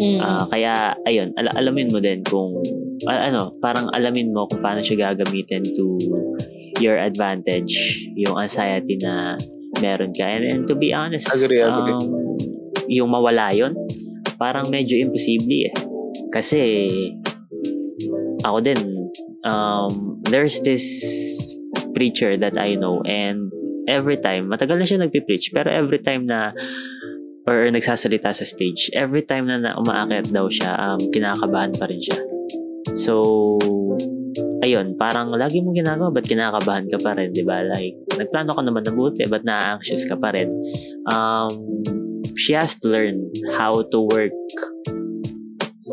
Mm. 0.00 0.20
Ah, 0.20 0.44
kaya, 0.48 0.96
ayun, 1.04 1.32
al- 1.36 1.56
alamin 1.56 1.88
mo 1.88 2.00
din 2.00 2.20
kung, 2.24 2.60
ano, 3.08 3.56
parang 3.62 3.88
alamin 3.94 4.32
mo 4.34 4.44
kung 4.50 4.60
paano 4.60 4.84
siya 4.84 5.12
gagamitin 5.12 5.64
to 5.76 5.96
your 6.80 6.96
advantage, 7.00 8.04
yung 8.16 8.36
anxiety 8.36 8.96
na 9.00 9.36
meron 9.80 10.12
ka. 10.12 10.24
And, 10.24 10.44
and 10.44 10.62
to 10.68 10.74
be 10.76 10.92
honest, 10.92 11.28
Agree, 11.32 11.60
agree. 11.64 11.94
um, 11.96 12.36
yung 12.90 13.08
mawala 13.12 13.54
yon 13.54 13.76
parang 14.40 14.68
medyo 14.72 14.96
imposible 14.96 15.68
eh. 15.68 15.74
Kasi, 16.32 16.88
ako 18.44 18.58
din, 18.64 18.80
um, 19.44 20.20
there's 20.28 20.60
this 20.64 20.84
preacher 21.92 22.36
that 22.40 22.56
I 22.56 22.76
know 22.76 23.04
and 23.04 23.52
every 23.90 24.16
time, 24.16 24.48
matagal 24.48 24.76
na 24.80 24.86
siya 24.86 25.02
nagpipreach, 25.02 25.52
pero 25.52 25.68
every 25.68 26.00
time 26.00 26.24
na 26.24 26.54
or 27.48 27.66
nagsasalita 27.66 28.30
sa 28.30 28.44
stage, 28.46 28.92
every 28.94 29.24
time 29.26 29.48
na, 29.48 29.58
na 29.58 29.72
umaakit 29.74 30.30
daw 30.30 30.46
siya, 30.46 30.76
um, 30.76 31.00
kinakabahan 31.10 31.74
pa 31.74 31.88
rin 31.90 31.98
siya. 31.98 32.16
So, 32.98 33.58
ayun, 34.62 34.94
parang 34.94 35.32
lagi 35.34 35.64
mong 35.64 35.76
ginagawa, 35.76 36.12
ba't 36.12 36.26
kinakabahan 36.26 36.86
ka 36.90 36.98
pa 37.00 37.16
rin, 37.16 37.32
di 37.32 37.42
ba? 37.42 37.64
Like, 37.64 37.96
nagplano 38.16 38.54
ka 38.54 38.62
naman 38.62 38.84
na 38.86 38.92
buti, 38.92 39.24
ba't 39.26 39.44
na-anxious 39.44 40.06
ka 40.06 40.16
pa 40.16 40.34
rin? 40.34 40.50
Um, 41.08 41.82
she 42.36 42.52
has 42.54 42.76
to 42.80 42.88
learn 42.88 43.30
how 43.56 43.82
to 43.90 43.98
work 44.00 44.34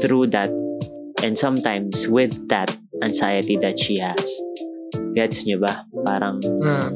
through 0.04 0.30
that 0.30 0.52
and 1.26 1.34
sometimes 1.34 2.06
with 2.06 2.38
that 2.50 2.70
anxiety 3.02 3.58
that 3.58 3.80
she 3.80 3.98
has. 3.98 4.22
Gets 5.18 5.50
niyo 5.50 5.64
ba? 5.64 5.82
Parang, 6.06 6.38
Hmm. 6.62 6.90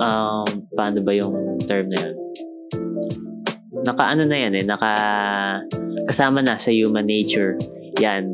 um, 0.00 0.48
paano 0.72 1.04
ba 1.04 1.12
yung 1.12 1.60
term 1.68 1.92
na 1.92 1.98
yun? 2.08 2.16
Naka 3.84 4.16
ano 4.16 4.24
na 4.26 4.36
yan 4.40 4.52
eh, 4.56 4.64
naka 4.66 4.92
kasama 6.08 6.42
na 6.42 6.58
sa 6.58 6.72
human 6.72 7.06
nature. 7.06 7.54
Yan, 8.02 8.32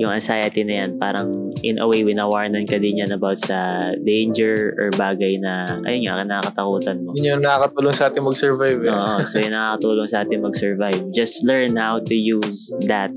yung 0.00 0.12
anxiety 0.12 0.64
na 0.64 0.84
yan, 0.84 0.96
parang 0.96 1.52
in 1.60 1.76
a 1.76 1.86
way, 1.86 2.04
winawarnan 2.04 2.64
ka 2.64 2.80
din 2.80 3.04
yan 3.04 3.12
about 3.12 3.36
sa 3.36 3.92
danger 4.02 4.72
or 4.80 4.88
bagay 4.96 5.36
na, 5.36 5.68
ayun 5.84 6.08
nga, 6.08 6.24
nakakatakutan 6.24 7.04
mo. 7.04 7.12
Yun 7.16 7.36
yung 7.36 7.44
nakakatulong 7.44 7.96
sa 7.96 8.08
atin 8.08 8.22
mag-survive. 8.24 8.80
Eh. 8.82 8.92
Oo, 8.92 9.20
so 9.30 9.36
yun 9.38 9.52
nakakatulong 9.52 10.08
sa 10.08 10.18
atin 10.24 10.38
mag-survive. 10.40 11.02
Just 11.12 11.44
learn 11.44 11.76
how 11.76 12.00
to 12.00 12.16
use 12.16 12.72
that 12.88 13.12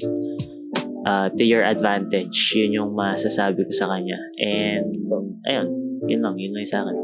uh, 1.08 1.32
to 1.34 1.44
your 1.44 1.64
advantage. 1.64 2.36
Yun 2.56 2.76
yung 2.76 2.92
masasabi 2.92 3.64
ko 3.64 3.72
sa 3.72 3.88
kanya. 3.90 4.20
And, 4.42 4.92
ayun, 5.48 5.68
yun 6.12 6.20
lang, 6.22 6.36
yun 6.36 6.52
lang 6.54 6.68
sa 6.68 6.84
akin. 6.84 6.98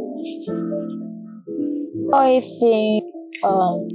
I 2.11 2.43
think, 2.59 3.07
um, 3.47 3.87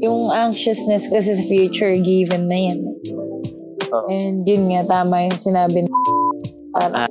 yung 0.00 0.32
anxiousness 0.32 1.12
kasi 1.12 1.36
sa 1.36 1.44
future, 1.44 1.92
given 2.00 2.48
na 2.48 2.58
yan. 2.72 2.89
Oo. 3.90 4.06
And 4.08 4.46
yun 4.46 4.70
nga, 4.70 4.86
tama 4.86 5.26
yung 5.26 5.38
sinabi 5.38 5.86
ni 5.86 5.90
Parang, 6.70 7.10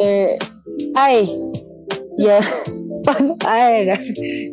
there, 0.00 0.40
ay, 0.96 1.28
yeah, 2.16 2.40
Paano- 3.06 3.36
ay, 3.44 3.88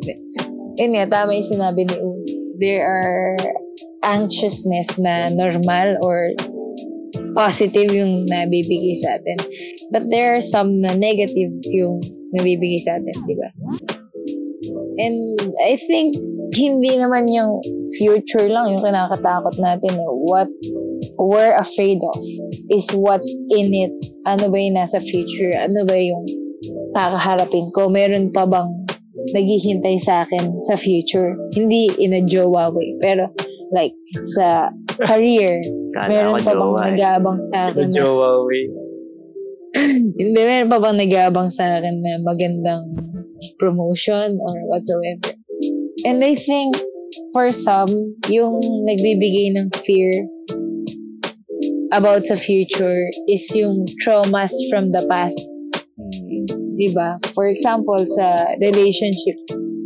yun 0.80 0.92
nga, 0.92 1.04
tama 1.08 1.36
yung 1.36 1.48
sinabi 1.48 1.88
ni 1.88 1.96
U. 1.96 2.10
There 2.58 2.84
are 2.84 3.36
anxiousness 4.04 4.98
na 5.00 5.32
normal 5.32 5.96
or 6.04 6.32
positive 7.34 7.92
yung 7.92 8.26
nabibigay 8.26 8.98
sa 8.98 9.16
atin. 9.20 9.38
But 9.94 10.10
there 10.10 10.36
are 10.36 10.44
some 10.44 10.82
na 10.82 10.92
negative 10.94 11.54
yung 11.70 12.02
nabibigay 12.34 12.82
sa 12.82 12.98
atin, 12.98 13.14
di 13.24 13.34
ba? 13.38 13.48
And 14.98 15.38
I 15.62 15.78
think 15.78 16.18
hindi 16.52 16.98
naman 16.98 17.30
yung 17.30 17.62
future 17.94 18.50
lang 18.50 18.74
yung 18.74 18.82
kinakatakot 18.82 19.54
natin. 19.62 19.94
What 20.02 20.50
we're 21.18 21.54
afraid 21.56 21.98
of 22.02 22.22
is 22.70 22.90
what's 22.94 23.28
in 23.50 23.74
it. 23.74 23.92
Ano 24.26 24.50
ba 24.50 24.56
yung 24.58 24.76
nasa 24.76 25.02
future? 25.02 25.54
Ano 25.54 25.86
ba 25.86 25.96
yung 25.96 26.24
kakaharapin 26.94 27.70
ko? 27.74 27.88
Meron 27.90 28.30
pa 28.30 28.46
bang 28.46 28.68
naghihintay 29.34 29.98
sa 30.02 30.26
akin 30.26 30.62
sa 30.66 30.78
future? 30.78 31.34
Hindi 31.54 31.90
in 31.98 32.14
a 32.14 32.22
jowa 32.22 32.70
way, 32.70 32.96
pero 33.02 33.30
like 33.74 33.94
sa 34.36 34.72
career, 34.98 35.60
Kala 35.94 36.08
meron 36.08 36.42
pa 36.42 36.52
bang 36.54 36.72
eh. 36.74 36.84
nag-aabang 36.92 37.38
sa 37.52 37.58
akin 37.70 37.86
na 37.90 37.94
Jowa 37.94 38.30
way. 38.44 38.62
hindi, 40.18 40.40
meron 40.40 40.70
pa 40.72 40.78
bang 40.80 40.96
nag-aabang 40.98 41.50
sa 41.52 41.78
akin 41.78 41.96
na 42.00 42.12
magandang 42.24 42.82
promotion 43.60 44.38
or 44.40 44.54
whatsoever. 44.70 45.36
And 46.06 46.22
I 46.22 46.38
think, 46.38 46.78
for 47.34 47.50
some, 47.50 47.90
yung 48.30 48.62
nagbibigay 48.86 49.54
ng 49.54 49.74
fear 49.82 50.12
about 51.92 52.26
sa 52.26 52.36
future 52.36 53.08
is 53.28 53.44
yung 53.56 53.86
traumas 54.04 54.52
from 54.68 54.92
the 54.92 55.04
past. 55.08 55.40
Di 56.78 56.94
ba? 56.94 57.18
For 57.34 57.48
example, 57.50 57.98
sa 58.06 58.54
relationship, 58.62 59.34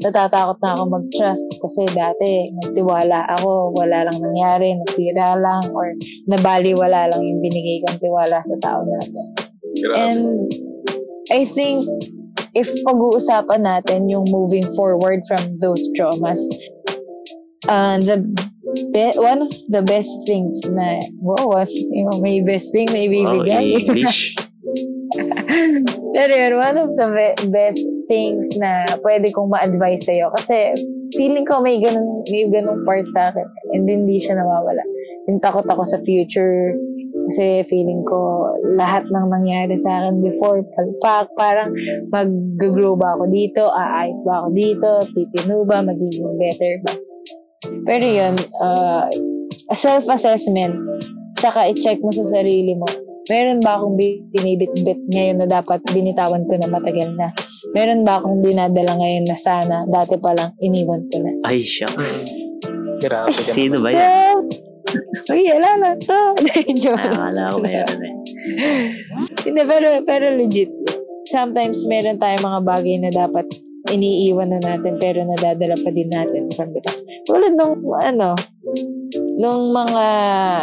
natatakot 0.02 0.58
na 0.60 0.74
ako 0.76 0.82
mag-trust 0.92 1.48
kasi 1.62 1.82
dati 1.94 2.50
nagtiwala 2.62 3.32
ako, 3.38 3.72
wala 3.78 4.04
lang 4.04 4.18
nangyari, 4.18 4.76
nasira 4.76 5.38
lang, 5.38 5.64
or 5.72 5.94
nabaliwala 6.28 7.08
lang 7.08 7.22
yung 7.22 7.40
binigay 7.40 7.80
kong 7.86 8.02
tiwala 8.02 8.38
sa 8.42 8.56
tao 8.60 8.82
natin. 8.82 9.26
Grabe. 9.80 9.96
And 9.96 10.22
I 11.32 11.48
think 11.48 11.86
if 12.52 12.68
pag-uusapan 12.84 13.62
natin 13.64 14.10
yung 14.12 14.28
moving 14.28 14.66
forward 14.76 15.24
from 15.24 15.56
those 15.62 15.80
traumas, 15.96 16.42
uh, 17.70 17.96
the 18.02 18.20
be- 18.92 19.18
one 19.18 19.42
of 19.42 19.52
the 19.68 19.82
best 19.82 20.10
things 20.26 20.60
na, 20.68 21.00
wow, 21.20 21.46
what, 21.48 21.70
yung 21.70 22.20
may 22.20 22.40
best 22.40 22.72
thing 22.72 22.88
na 22.90 23.00
Wow, 23.00 23.06
ibibigay. 23.08 23.64
English. 23.80 24.36
Pero 26.16 26.32
yun, 26.32 26.54
one 26.56 26.76
of 26.80 26.90
the 26.96 27.08
be- 27.12 27.38
best 27.52 27.84
things 28.08 28.56
na 28.56 28.84
pwede 29.04 29.32
kong 29.32 29.52
ma-advise 29.52 30.04
sa'yo 30.08 30.32
kasi 30.32 30.72
feeling 31.16 31.44
ko 31.44 31.60
may 31.60 31.80
ganun, 31.80 32.24
may 32.28 32.48
ganung 32.48 32.84
part 32.88 33.04
sa 33.12 33.32
akin 33.32 33.44
and 33.76 33.84
hindi 33.88 34.20
siya 34.20 34.40
nawawala. 34.40 34.80
Yung 35.28 35.40
takot 35.40 35.68
ako 35.68 35.84
sa 35.84 36.00
future 36.04 36.72
kasi 37.28 37.62
feeling 37.68 38.02
ko 38.08 38.50
lahat 38.74 39.06
ng 39.08 39.26
nangyari 39.30 39.76
sa 39.78 40.02
akin 40.02 40.24
before 40.24 40.64
palpak, 40.74 41.28
parang 41.36 41.70
mag-grow 42.10 42.96
ba 42.96 43.14
ako 43.16 43.24
dito, 43.30 43.62
aayos 43.68 44.20
ba 44.26 44.42
ako 44.42 44.48
dito, 44.56 44.90
titino 45.12 45.62
ba, 45.68 45.84
magiging 45.84 46.34
better 46.40 46.74
ba. 46.82 46.92
Pero 47.82 48.06
yun, 48.06 48.34
uh, 48.62 49.06
self-assessment, 49.74 50.74
tsaka 51.38 51.70
i-check 51.74 51.98
mo 51.98 52.14
sa 52.14 52.22
sarili 52.30 52.78
mo, 52.78 52.86
meron 53.30 53.58
ba 53.62 53.78
akong 53.78 53.98
binibit-bit 54.34 55.00
ngayon 55.10 55.42
na 55.42 55.46
dapat 55.50 55.82
binitawan 55.90 56.46
ko 56.46 56.54
na 56.58 56.68
matagal 56.70 57.10
na? 57.18 57.34
Meron 57.74 58.06
ba 58.06 58.18
akong 58.22 58.42
dinadala 58.42 58.98
ngayon 58.98 59.26
na 59.26 59.38
sana 59.38 59.86
dati 59.90 60.18
pa 60.18 60.34
lang 60.34 60.54
iniwan 60.62 61.02
ko 61.10 61.22
na? 61.22 61.30
Ay, 61.46 61.62
shucks. 61.62 62.26
Grabe 63.02 63.34
ka. 63.34 63.50
Sino 63.54 63.82
ba 63.82 63.90
yan? 63.90 64.46
Uy, 65.32 65.48
ala 65.48 65.70
na 65.78 65.90
to. 65.98 66.20
Joke 66.82 67.00
lang. 67.00 67.34
Nakakala 67.34 67.42
ko 67.54 67.58
meron 67.62 68.00
eh. 68.02 68.14
Hindi, 69.46 69.62
pero, 69.66 69.88
pero 70.06 70.26
legit. 70.34 70.70
Sometimes 71.30 71.82
meron 71.88 72.20
tayong 72.20 72.44
mga 72.44 72.60
bagay 72.66 72.96
na 73.00 73.10
dapat 73.10 73.46
iniiwan 73.92 74.48
na 74.56 74.60
natin 74.64 74.96
pero 74.96 75.20
nadadala 75.22 75.76
pa 75.76 75.90
din 75.92 76.08
natin 76.08 76.48
from 76.56 76.72
the 76.72 76.80
past. 76.80 77.04
Tulad 77.28 77.52
nung 77.54 77.76
ano, 78.00 78.32
nung 79.36 79.70
mga 79.76 80.04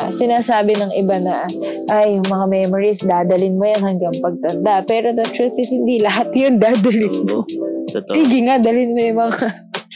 sinasabi 0.10 0.74
ng 0.76 0.92
iba 0.98 1.22
na 1.22 1.46
ay, 1.94 2.18
yung 2.18 2.28
mga 2.28 2.46
memories, 2.50 3.06
dadalin 3.06 3.62
mo 3.62 3.70
yan 3.70 3.82
hanggang 3.86 4.16
pagtanda. 4.18 4.82
Pero 4.90 5.14
the 5.14 5.26
truth 5.38 5.54
is, 5.62 5.70
hindi 5.70 6.02
lahat 6.02 6.34
yun 6.34 6.58
dadalin 6.58 7.14
mo. 7.30 7.46
Oo. 7.46 7.78
Totoo. 7.90 8.14
Sige 8.14 8.38
nga, 8.46 8.62
dalin 8.62 8.94
mo 8.94 9.02
yung 9.02 9.18
mga, 9.18 9.46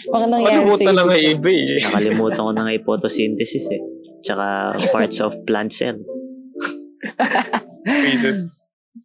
mga 0.10 0.25
nangyari 0.25 0.66
Kalimutan 0.66 0.82
sa'yo. 0.82 0.98
lang 0.98 1.10
ang 1.13 1.22
iba 1.22 1.50
eh. 1.54 1.63
Nakalimutan 1.78 2.42
ko 2.42 2.52
na 2.52 2.62
nga 2.66 2.74
yung 2.74 2.88
photosynthesis 2.90 3.66
eh. 3.70 3.82
Tsaka 4.25 4.46
parts 4.90 5.18
of 5.22 5.38
plant 5.46 5.70
cell. 5.70 6.00
Reason. 7.86 8.50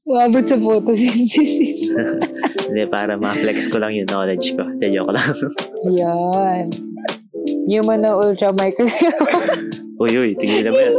Umabot 0.04 0.45
sa 0.45 0.57
photosynthesis. 0.57 1.92
Hindi, 2.68 2.85
para 2.88 3.16
ma-flex 3.16 3.73
ko 3.73 3.80
lang 3.80 3.97
yung 3.97 4.09
knowledge 4.09 4.52
ko. 4.52 4.68
Hindi, 4.68 4.92
joke 4.92 5.12
lang. 5.16 5.33
Yan. 5.97 6.64
Human 7.68 8.04
na 8.04 8.12
ultra 8.12 8.52
microscope. 8.52 9.16
uy, 10.02 10.12
uy, 10.12 10.30
tigilan 10.37 10.73
mo 10.73 10.80
yan. 10.80 10.95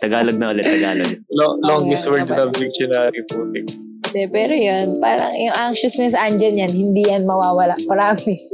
Tagalog 0.00 0.36
na 0.36 0.52
ulit, 0.52 0.64
Tagalog. 0.64 1.12
Lo- 1.28 1.60
longest 1.60 2.08
word 2.08 2.28
na 2.28 2.48
dictionary 2.50 3.20
po. 3.28 3.44
Hindi, 3.52 4.22
pero 4.32 4.52
yun, 4.52 5.00
parang 5.00 5.32
yung 5.36 5.54
anxiousness 5.54 6.16
andyan 6.16 6.60
yan, 6.60 6.72
hindi 6.72 7.04
yan 7.04 7.28
mawawala. 7.28 7.76
Promise. 7.84 8.48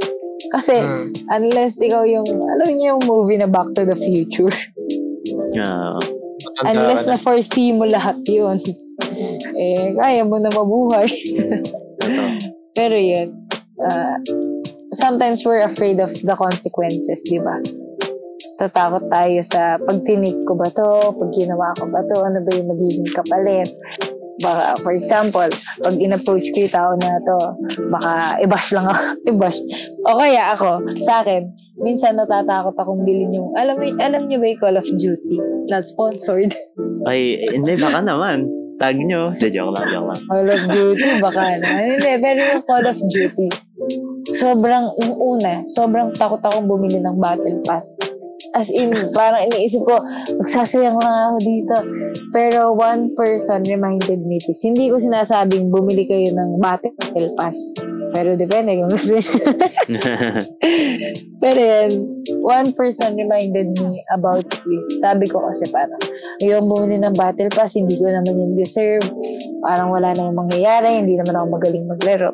Kasi, 0.51 0.75
Hmm. 0.75 1.15
unless 1.31 1.79
ikaw 1.79 2.03
yung, 2.03 2.27
alam 2.27 2.67
niyo 2.67 2.95
yung 2.95 3.03
movie 3.07 3.39
na 3.39 3.47
Back 3.47 3.71
to 3.79 3.87
the 3.87 3.95
Future. 3.95 4.51
Matanda 6.41 6.67
Unless 6.67 7.03
na. 7.07 7.15
na 7.15 7.17
foresee 7.17 7.71
mo 7.71 7.85
lahat 7.85 8.19
yun. 8.25 8.59
Eh, 9.55 9.95
kaya 9.97 10.21
mo 10.25 10.37
na 10.37 10.51
mabuhay. 10.53 11.09
Pero 12.77 12.95
yun, 12.95 13.35
uh, 13.83 14.17
sometimes 14.93 15.43
we're 15.45 15.63
afraid 15.63 15.99
of 15.99 16.11
the 16.23 16.35
consequences, 16.35 17.23
di 17.27 17.39
ba? 17.39 17.59
Tatakot 18.61 19.09
tayo 19.09 19.39
sa 19.41 19.81
pag 19.81 20.05
tinik 20.05 20.37
ko 20.45 20.53
ba 20.53 20.69
to, 20.69 21.15
pag 21.17 21.31
ginawa 21.33 21.73
ko 21.79 21.89
ba 21.89 22.05
to, 22.13 22.17
ano 22.21 22.39
ba 22.45 22.51
yung 22.53 22.69
magiging 22.69 23.09
kapalit. 23.09 23.69
Baka, 24.41 24.81
for 24.81 24.93
example, 24.93 25.49
pag 25.85 25.95
in-approach 26.01 26.49
ko 26.53 26.65
yung 26.65 26.73
tao 26.73 26.91
na 26.97 27.21
to, 27.21 27.37
baka 27.93 28.41
i-bash 28.41 28.73
lang 28.73 28.89
ako. 28.89 29.01
i-bash. 29.29 29.59
O 30.09 30.17
kaya 30.17 30.43
ako, 30.53 30.71
sa 31.05 31.21
akin, 31.21 31.49
minsan 31.81 32.17
natatakot 32.17 32.73
akong 32.77 33.05
bilhin 33.05 33.33
yung, 33.33 33.53
alam 33.57 33.77
mo, 33.77 33.85
alam 34.01 34.25
niyo 34.29 34.41
ba 34.41 34.47
yung 34.49 34.61
Call 34.61 34.77
of 34.77 34.87
Duty? 34.97 35.37
Not 35.69 35.85
sponsored. 35.85 36.57
Ay, 37.05 37.37
hindi, 37.53 37.77
baka 37.77 38.01
naman. 38.01 38.60
Tag 38.81 38.97
nyo. 38.97 39.29
Hindi, 39.29 39.47
joke 39.53 39.77
lang, 39.77 39.85
joke 39.93 40.09
lang. 40.09 40.21
Call 40.25 40.49
of 40.49 40.63
Duty, 40.73 41.09
baka 41.21 41.41
naman. 41.61 41.81
Hindi, 41.85 42.11
pero 42.17 42.39
yung 42.41 42.63
Call 42.65 42.85
of 42.89 42.97
Duty, 42.97 43.47
sobrang, 44.33 44.85
yung 44.97 45.15
una, 45.21 45.61
sobrang 45.69 46.09
takot 46.17 46.41
akong 46.41 46.65
bumili 46.65 46.97
ng 46.97 47.21
Battle 47.21 47.61
Pass. 47.61 48.01
As 48.51 48.67
in, 48.67 48.91
parang 49.15 49.47
iniisip 49.47 49.85
ko, 49.85 50.01
magsasayang 50.41 50.99
lang 50.99 51.15
ako 51.31 51.37
dito. 51.39 51.75
Pero 52.35 52.75
one 52.75 53.15
person 53.15 53.63
reminded 53.63 54.19
me 54.25 54.43
this. 54.43 54.65
Hindi 54.65 54.91
ko 54.91 54.99
sinasabing 54.99 55.71
bumili 55.71 56.03
kayo 56.03 56.35
ng 56.35 56.59
battle 56.59 57.31
pass. 57.37 57.55
Pero 58.11 58.35
depende 58.35 58.75
kung 58.75 58.91
gusto 58.91 59.15
niya. 59.15 59.39
Pero 61.43 61.59
yan, 61.59 61.91
one 62.43 62.69
person 62.75 63.15
reminded 63.15 63.71
me 63.79 64.03
about 64.11 64.45
this. 64.45 64.83
Sabi 64.99 65.31
ko 65.31 65.41
kasi 65.47 65.65
parang, 65.71 65.99
yung 66.43 66.67
bumili 66.67 66.99
ng 66.99 67.15
battle 67.15 67.49
pass, 67.49 67.73
hindi 67.79 67.95
ko 67.95 68.11
naman 68.11 68.35
yung 68.35 68.55
deserve. 68.59 69.03
Parang 69.63 69.89
wala 69.89 70.11
namang 70.11 70.47
mangyayari, 70.47 71.01
hindi 71.01 71.15
naman 71.17 71.39
ako 71.39 71.45
magaling 71.55 71.85
maglaro. 71.87 72.31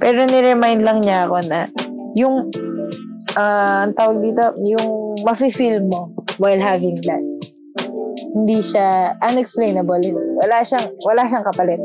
Pero 0.00 0.24
ni-remind 0.24 0.82
lang 0.82 0.98
niya 1.04 1.28
ako 1.28 1.36
na 1.46 1.60
yung 2.16 2.48
uh, 3.36 3.84
ang 3.84 3.94
tawag 3.94 4.24
dito, 4.24 4.56
yung 4.64 5.14
mafe-feel 5.22 5.84
mo 5.84 6.10
while 6.40 6.58
having 6.58 6.96
that. 7.04 7.22
Hindi 8.32 8.60
siya 8.60 9.18
unexplainable. 9.24 10.00
Wala 10.42 10.62
siyang, 10.64 10.94
wala 11.04 11.22
siyang 11.26 11.46
kapalit. 11.46 11.80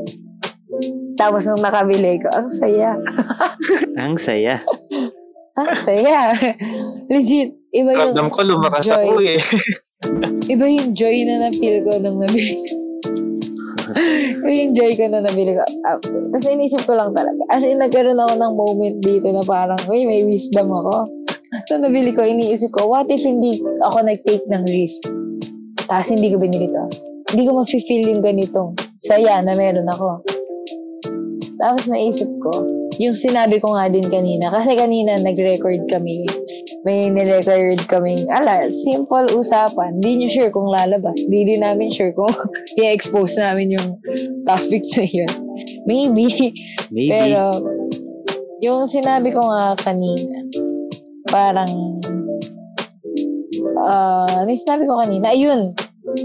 Tapos 1.20 1.46
nung 1.46 1.62
nakabili 1.62 2.18
ko, 2.22 2.28
ang 2.34 2.50
saya. 2.50 2.98
ang 4.02 4.16
saya. 4.18 4.62
ang 5.58 5.74
saya. 5.86 6.34
Legit. 7.12 7.54
Iba 7.74 7.90
yung 7.94 8.14
Ramdam 8.14 8.30
ko, 8.30 8.46
lumakas 8.46 8.86
joy. 8.86 9.02
ako 9.02 9.14
eh. 9.26 9.40
iba 10.54 10.66
yung 10.70 10.94
joy 10.94 11.18
na 11.26 11.50
na-feel 11.50 11.82
ko 11.82 11.98
nung 11.98 12.22
nabili 12.22 12.54
ko. 12.54 12.76
iba 14.46 14.50
yung 14.50 14.74
joy 14.78 14.92
ko 14.94 15.04
na 15.10 15.26
nabili 15.26 15.58
ko. 15.58 15.64
Uh, 15.86 15.98
Tapos 16.34 16.46
inisip 16.50 16.82
ko 16.86 16.94
lang 16.94 17.18
talaga. 17.18 17.42
As 17.50 17.66
in, 17.66 17.82
nagkaroon 17.82 18.22
ako 18.22 18.34
ng 18.38 18.54
moment 18.54 18.98
dito 19.02 19.28
na 19.30 19.42
parang, 19.46 19.82
uy, 19.90 20.06
may 20.06 20.22
wisdom 20.22 20.70
ako. 20.70 21.10
So, 21.70 21.78
nabili 21.78 22.14
ko, 22.18 22.26
iniisip 22.26 22.74
ko, 22.74 22.90
what 22.90 23.06
if 23.14 23.22
hindi 23.22 23.62
ako 23.86 24.06
nag-take 24.06 24.46
ng 24.50 24.66
risk? 24.70 25.06
Tapos 25.86 26.10
hindi 26.10 26.34
ko 26.34 26.42
binili 26.42 26.66
to. 26.70 26.86
Hindi 27.34 27.44
ko 27.46 27.52
ma-feel 27.62 28.06
yung 28.10 28.22
ganitong 28.26 28.74
saya 29.02 29.42
na 29.42 29.54
meron 29.54 29.90
ako. 29.90 30.22
Tapos 31.62 31.86
naisip 31.90 32.30
ko, 32.42 32.66
yung 33.02 33.18
sinabi 33.18 33.58
ko 33.62 33.74
nga 33.74 33.90
din 33.90 34.06
kanina, 34.10 34.50
kasi 34.50 34.78
kanina 34.78 35.18
nag-record 35.18 35.86
kami, 35.90 36.26
may 36.84 37.08
nirecord 37.08 37.80
kaming, 37.88 38.28
ala, 38.28 38.68
simple 38.74 39.32
usapan. 39.34 39.98
Hindi 40.02 40.26
nyo 40.26 40.30
sure 40.30 40.52
kung 40.52 40.68
lalabas. 40.68 41.16
Hindi 41.30 41.56
din 41.56 41.62
namin 41.64 41.90
sure 41.94 42.12
kung 42.12 42.34
i-expose 42.82 43.40
namin 43.40 43.78
yung 43.78 43.90
topic 44.44 44.84
na 44.98 45.06
yun. 45.08 45.34
Maybe. 45.88 46.28
Maybe. 46.92 47.10
Pero, 47.10 47.42
yung 48.60 48.84
sinabi 48.90 49.32
ko 49.32 49.48
nga 49.48 49.80
kanina, 49.80 50.38
parang, 51.32 51.72
uh, 53.80 54.44
sinabi 54.52 54.84
ko 54.86 55.00
kanina, 55.00 55.32
ayun, 55.32 55.72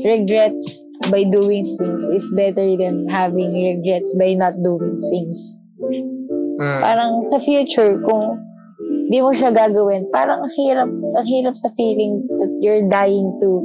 regrets 0.02 0.87
by 1.10 1.24
doing 1.24 1.64
things 1.76 2.06
is 2.08 2.30
better 2.32 2.76
than 2.76 3.08
having 3.08 3.52
regrets 3.52 4.14
by 4.14 4.34
not 4.34 4.54
doing 4.62 5.00
things. 5.10 5.56
Mm. 6.58 6.80
Parang 6.82 7.12
sa 7.30 7.38
future, 7.38 8.02
kung 8.02 8.42
di 9.08 9.22
mo 9.22 9.32
siya 9.32 9.54
gagawin, 9.54 10.10
parang 10.12 10.44
ang 10.44 10.52
hirap, 10.52 10.90
ang 10.90 11.26
hirap 11.26 11.54
sa 11.56 11.70
feeling 11.78 12.26
that 12.38 12.52
you're 12.60 12.84
dying 12.90 13.32
to 13.40 13.62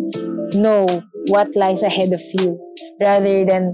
know 0.55 0.85
what 1.33 1.49
lies 1.55 1.83
ahead 1.83 2.13
of 2.13 2.21
you 2.39 2.59
rather 3.01 3.45
than 3.45 3.73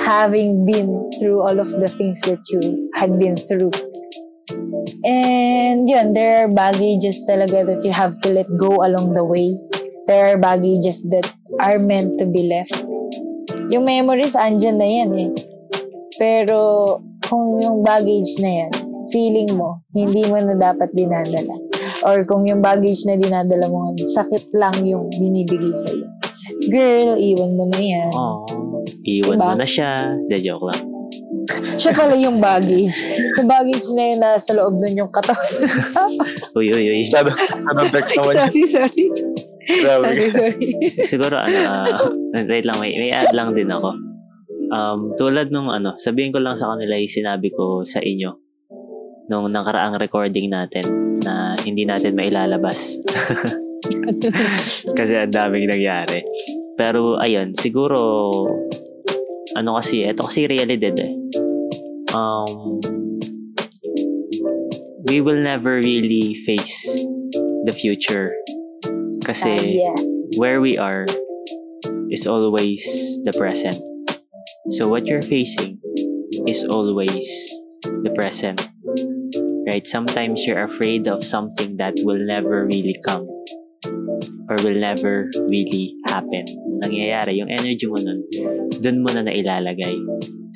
having 0.00 0.64
been 0.64 1.10
through 1.18 1.40
all 1.40 1.58
of 1.58 1.68
the 1.68 1.88
things 1.88 2.20
that 2.22 2.40
you 2.48 2.90
had 2.94 3.18
been 3.18 3.36
through. 3.36 3.72
And 5.04 5.88
yun, 5.88 6.12
there 6.12 6.44
are 6.44 6.48
baggages 6.48 7.24
talaga 7.28 7.64
that 7.68 7.80
you 7.84 7.92
have 7.92 8.18
to 8.24 8.28
let 8.28 8.48
go 8.56 8.80
along 8.84 9.14
the 9.14 9.24
way. 9.24 9.56
There 10.08 10.32
are 10.32 10.38
baggages 10.40 11.04
that 11.12 11.28
are 11.60 11.78
meant 11.78 12.18
to 12.18 12.26
be 12.26 12.46
left. 12.46 12.74
Yung 13.68 13.84
memories, 13.84 14.38
andyan 14.38 14.78
na 14.80 14.88
yan 14.88 15.10
eh. 15.14 15.30
Pero 16.16 16.58
kung 17.28 17.60
yung 17.60 17.84
baggage 17.84 18.40
na 18.40 18.64
yan, 18.64 18.72
feeling 19.12 19.50
mo, 19.56 19.80
hindi 19.92 20.24
mo 20.28 20.40
na 20.40 20.56
dapat 20.56 20.92
dinadala. 20.92 21.54
Or 22.04 22.22
kung 22.24 22.46
yung 22.46 22.62
baggage 22.62 23.04
na 23.04 23.18
dinadala 23.18 23.66
mo, 23.68 23.92
sakit 23.96 24.52
lang 24.54 24.76
yung 24.84 25.06
binibigay 25.16 25.74
sa'yo. 25.74 26.06
Girl, 26.72 27.16
iwan 27.20 27.52
mo 27.56 27.64
na 27.68 27.80
yan. 27.80 28.10
Aww. 28.12 28.44
Iwan 29.04 29.36
Diba? 29.36 29.48
mo 29.52 29.54
na 29.56 29.68
siya. 29.68 30.16
De, 30.28 30.36
joke 30.40 30.68
lang. 30.68 30.82
Siya 31.80 31.96
pala 31.96 32.12
yung 32.18 32.44
baggage. 32.44 32.92
Sa 33.38 33.42
baggage 33.44 33.88
na 33.96 34.02
yun, 34.12 34.18
nasa 34.20 34.52
loob 34.52 34.76
nun 34.76 34.94
yung 34.96 35.12
katawan. 35.12 35.48
Uy, 36.58 36.68
uy, 36.74 36.84
uy. 36.92 37.04
Back 37.08 37.38
naman. 37.56 37.88
sorry, 38.36 38.62
sorry. 38.68 39.04
Grabe. 39.68 40.08
Sorry, 40.16 40.32
sorry. 40.32 40.68
Siguro, 41.04 41.36
ano, 41.36 41.58
ah, 41.60 41.84
wait 42.48 42.64
lang, 42.64 42.80
may, 42.80 42.96
may 42.96 43.12
add 43.12 43.36
lang 43.36 43.52
din 43.52 43.68
ako. 43.68 43.92
Um, 44.68 45.12
tulad 45.16 45.52
nung 45.52 45.68
ano, 45.68 45.96
sabihin 46.00 46.32
ko 46.32 46.40
lang 46.40 46.56
sa 46.56 46.72
kanila 46.72 46.96
yung 46.96 47.12
sinabi 47.12 47.48
ko 47.52 47.84
sa 47.84 48.00
inyo 48.00 48.32
nung 49.28 49.52
nakaraang 49.52 50.00
recording 50.00 50.48
natin 50.48 50.84
na 51.20 51.52
hindi 51.60 51.84
natin 51.84 52.16
mailalabas. 52.16 52.96
kasi 54.98 55.12
ang 55.14 55.32
daming 55.32 55.68
nangyari. 55.68 56.24
Pero 56.80 57.20
ayun, 57.20 57.52
siguro 57.52 58.00
ano 59.56 59.70
kasi, 59.76 60.04
eto 60.08 60.24
kasi 60.28 60.48
realidad 60.48 60.96
eh. 60.96 61.12
Um, 62.16 62.80
we 65.04 65.20
will 65.20 65.40
never 65.40 65.76
really 65.76 66.32
face 66.44 66.88
the 67.68 67.74
future. 67.76 68.32
Kasi 69.28 69.52
Ah, 69.52 69.92
yes. 69.92 70.00
where 70.40 70.56
we 70.64 70.80
are 70.80 71.04
is 72.08 72.24
always 72.24 72.80
the 73.28 73.32
present. 73.36 73.76
So 74.72 74.88
what 74.88 75.04
you're 75.04 75.20
facing 75.20 75.76
is 76.48 76.64
always 76.64 77.28
the 77.84 78.08
present. 78.16 78.56
Right? 79.68 79.84
Sometimes 79.84 80.48
you're 80.48 80.64
afraid 80.64 81.04
of 81.12 81.20
something 81.20 81.76
that 81.76 82.00
will 82.08 82.16
never 82.16 82.64
really 82.64 82.96
come 83.04 83.28
or 84.48 84.56
will 84.64 84.80
never 84.80 85.28
really 85.44 85.92
happen. 86.08 86.48
Nangyayari, 86.80 87.36
yung 87.36 87.52
energy 87.52 87.84
mo 87.84 88.00
nun, 88.00 88.24
dun 88.80 89.04
mo 89.04 89.12
na 89.12 89.28
nailalagay. 89.28 90.00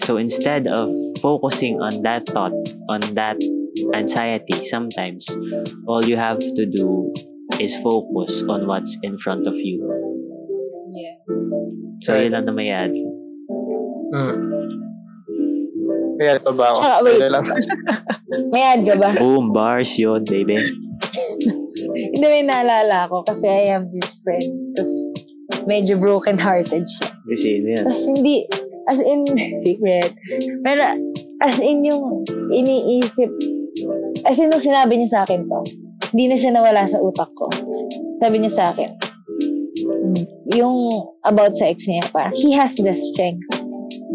So 0.00 0.16
instead 0.16 0.64
of 0.64 0.88
focusing 1.20 1.76
on 1.76 2.00
that 2.08 2.24
thought, 2.24 2.56
on 2.88 3.04
that 3.20 3.37
anxiety, 3.92 4.64
sometimes 4.64 5.28
all 5.85 6.00
you 6.00 6.16
have 6.16 6.40
to 6.40 6.64
do 6.64 7.12
is 7.62 7.79
focus 7.79 8.42
on 8.51 8.66
what's 8.66 8.98
in 9.07 9.16
front 9.16 9.46
of 9.46 9.55
you. 9.55 9.79
Yeah. 10.90 11.16
So, 12.03 12.18
yun 12.18 12.35
lang 12.35 12.51
na 12.51 12.53
may 12.53 12.75
add. 12.75 12.90
Mm. 14.12 14.53
Kaya 16.18 16.38
ito 16.38 16.53
ba 16.53 16.64
ako? 16.75 16.79
Tsaka, 16.83 16.98
wait. 17.03 17.14
Pwede 17.16 17.29
lang. 17.31 17.44
May 18.53 18.64
ad 18.64 18.81
ka 18.85 18.94
ba? 18.96 19.11
Boom, 19.16 19.53
bars 19.53 19.92
yun, 19.96 20.25
baby. 20.25 20.57
Hindi, 22.12 22.27
may 22.27 22.44
naalala 22.46 23.11
ko 23.11 23.27
kasi 23.27 23.44
I 23.48 23.68
have 23.75 23.90
this 23.92 24.16
friend. 24.25 24.77
Tapos, 24.77 24.94
medyo 25.66 25.98
broken-hearted 26.01 26.85
siya. 26.85 27.09
Kasi 27.29 27.46
yun 27.59 27.64
yan. 27.75 27.85
Tapos 27.85 28.05
hindi, 28.09 28.37
as 28.88 29.01
in, 29.03 29.20
secret. 29.66 30.12
Pero, 30.64 30.83
as 31.42 31.57
in 31.61 31.85
yung 31.85 32.25
iniisip, 32.55 33.31
as 34.25 34.38
in 34.38 34.48
nung 34.48 34.62
sinabi 34.62 34.96
niya 35.01 35.11
sa 35.11 35.20
akin 35.27 35.44
to, 35.44 35.61
hindi 36.12 36.29
na 36.29 36.37
siya 36.37 36.53
nawala 36.53 36.85
sa 36.85 37.01
utak 37.01 37.33
ko. 37.33 37.48
Sabi 38.20 38.44
niya 38.44 38.53
sa 38.53 38.64
akin, 38.77 38.92
yung 40.53 40.92
about 41.25 41.57
sa 41.57 41.72
ex 41.72 41.88
niya, 41.88 42.05
parang, 42.12 42.37
he 42.37 42.53
has 42.53 42.77
the 42.77 42.92
strength. 42.92 43.48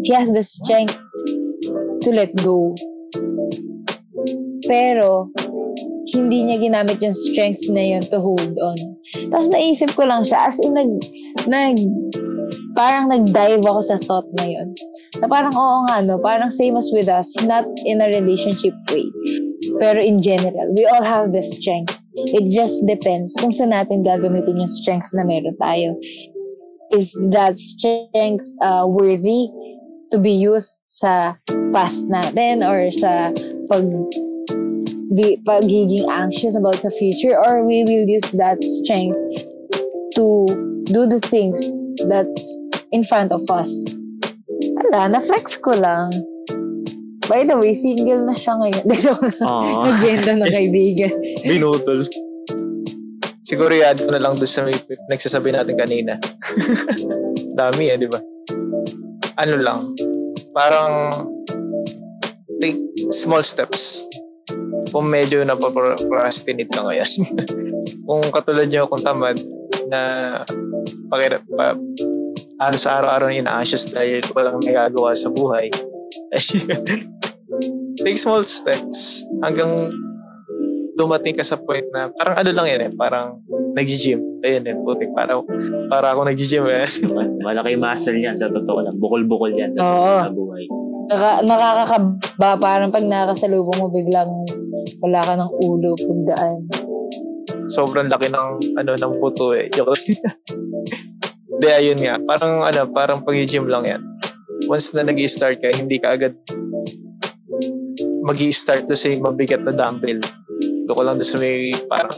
He 0.06 0.14
has 0.14 0.30
the 0.30 0.46
strength 0.46 0.94
to 2.06 2.08
let 2.14 2.30
go. 2.38 2.78
Pero, 4.70 5.34
hindi 6.14 6.46
niya 6.46 6.62
ginamit 6.62 7.02
yung 7.02 7.18
strength 7.18 7.66
na 7.68 7.82
yun 7.82 8.04
to 8.06 8.22
hold 8.22 8.54
on. 8.62 8.78
Tapos 9.34 9.50
naisip 9.50 9.90
ko 9.98 10.06
lang 10.06 10.22
siya, 10.22 10.54
as 10.54 10.56
in, 10.62 10.78
nag, 10.78 10.90
nag, 11.50 11.76
parang 12.78 13.10
nag-dive 13.10 13.66
ako 13.66 13.80
sa 13.82 13.98
thought 13.98 14.28
na 14.38 14.46
yun. 14.46 14.70
Na 15.18 15.26
parang, 15.26 15.52
oo 15.52 15.78
nga, 15.90 15.98
no, 16.06 16.22
parang 16.22 16.54
same 16.54 16.78
as 16.78 16.88
with 16.94 17.10
us, 17.10 17.34
not 17.42 17.66
in 17.82 17.98
a 17.98 18.08
relationship 18.14 18.72
way. 18.94 19.04
Pero 19.78 20.02
in 20.02 20.20
general, 20.20 20.74
we 20.74 20.86
all 20.86 21.02
have 21.02 21.32
the 21.32 21.42
strength. 21.42 21.94
It 22.14 22.50
just 22.50 22.82
depends 22.86 23.34
kung 23.38 23.54
saan 23.54 23.70
natin 23.70 24.02
gagamitin 24.02 24.58
yung 24.58 24.70
strength 24.70 25.14
na 25.14 25.22
meron 25.22 25.54
tayo. 25.62 25.94
Is 26.90 27.14
that 27.30 27.54
strength 27.58 28.42
uh, 28.58 28.90
worthy 28.90 29.46
to 30.10 30.18
be 30.18 30.34
used 30.34 30.74
sa 30.88 31.36
past 31.70 32.08
natin 32.10 32.64
or 32.64 32.90
sa 32.90 33.30
pag 33.68 33.86
be, 35.14 35.38
pagiging 35.44 36.08
anxious 36.08 36.56
about 36.56 36.80
sa 36.80 36.90
future 36.98 37.36
or 37.36 37.62
we 37.62 37.84
will 37.84 38.08
use 38.08 38.24
that 38.34 38.58
strength 38.82 39.20
to 40.16 40.48
do 40.90 41.06
the 41.06 41.20
things 41.28 41.60
that's 42.08 42.56
in 42.90 43.04
front 43.04 43.30
of 43.30 43.44
us. 43.50 43.70
Wala, 44.90 45.12
na-flex 45.12 45.60
ko 45.60 45.76
lang. 45.76 46.10
By 47.28 47.44
the 47.44 47.60
way, 47.60 47.76
single 47.76 48.24
na 48.24 48.32
siya 48.32 48.56
ngayon. 48.56 48.84
Aww. 49.44 49.84
Nagbenta 49.84 50.32
na 50.32 50.48
kaibigan. 50.48 51.12
Binutol. 51.48 52.08
siguro 53.48 53.72
i-add 53.72 54.04
ko 54.04 54.12
na 54.12 54.20
lang 54.20 54.36
doon 54.36 54.48
sa 54.48 54.64
may 54.64 54.76
nagsasabi 55.08 55.52
natin 55.52 55.76
kanina. 55.76 56.20
Dami 57.58 57.92
eh, 57.92 57.96
di 57.96 58.08
ba? 58.08 58.20
Ano 59.40 59.54
lang, 59.56 59.96
parang 60.52 60.92
take 62.60 62.80
small 63.12 63.40
steps. 63.40 64.04
Kung 64.92 65.08
medyo 65.08 65.44
napaprocrastinate 65.44 66.72
ka 66.72 66.80
ngayon. 66.80 67.08
kung 68.08 68.24
katulad 68.32 68.68
nyo, 68.72 68.88
kung 68.88 69.04
tamad, 69.04 69.36
na 69.88 70.00
pakira, 71.08 71.40
pa, 71.56 71.76
halos 72.60 72.84
araw-araw 72.84 73.32
ina-anxious 73.32 73.92
dahil 73.92 74.20
walang 74.36 74.60
nagagawa 74.60 75.16
sa 75.16 75.32
buhay. 75.32 75.72
take 78.04 78.20
small 78.20 78.44
steps 78.44 79.24
hanggang 79.42 79.90
dumating 80.98 81.38
ka 81.38 81.46
sa 81.46 81.54
point 81.54 81.86
na 81.94 82.10
parang 82.18 82.34
ano 82.42 82.50
lang 82.50 82.66
yan 82.66 82.80
eh, 82.86 82.92
parang 82.98 83.38
nag-gym. 83.78 84.18
Ayun 84.42 84.66
eh, 84.66 84.74
putik, 84.82 85.14
para, 85.14 85.38
para 85.86 86.10
ako 86.10 86.26
nag-gym 86.26 86.66
eh. 86.66 86.86
Malaki 87.46 87.78
muscle 87.78 88.18
yan, 88.18 88.34
sa 88.34 88.50
totoo 88.50 88.82
lang. 88.82 88.98
Bukol-bukol 88.98 89.54
yan 89.54 89.70
sa, 89.78 89.80
Oo. 89.86 90.16
sa 90.26 90.34
buhay. 90.34 90.66
Naka, 91.08 91.30
nakakakaba, 91.46 92.48
parang 92.58 92.90
pag 92.90 93.06
nakasalubong 93.06 93.78
mo, 93.78 93.86
biglang 93.88 94.28
wala 94.98 95.22
ka 95.22 95.38
ng 95.38 95.50
ulo 95.62 95.94
pagdaan. 95.94 96.66
Sobrang 97.70 98.10
laki 98.10 98.28
ng, 98.28 98.48
ano, 98.76 98.90
ng 98.98 99.14
puto 99.22 99.54
eh. 99.54 99.70
Hindi, 101.58 101.68
ayun 101.74 101.98
nga. 102.02 102.18
Parang, 102.26 102.66
ano, 102.66 102.80
parang 102.90 103.18
pag-gym 103.22 103.70
lang 103.70 103.86
yan. 103.86 104.02
Once 104.68 104.92
na 104.92 105.02
nag 105.02 105.16
start 105.24 105.64
ka, 105.64 105.72
hindi 105.72 105.96
ka 105.96 106.14
agad 106.14 106.36
mag 108.28 108.36
start 108.52 108.84
to 108.84 108.94
say 108.94 109.16
mabigat 109.16 109.64
na 109.64 109.72
dumbbell. 109.72 110.20
Doon 110.84 110.94
ko 110.94 111.02
lang 111.02 111.16
doon 111.16 111.28
sa 111.28 111.40
may 111.40 111.72
parang 111.88 112.12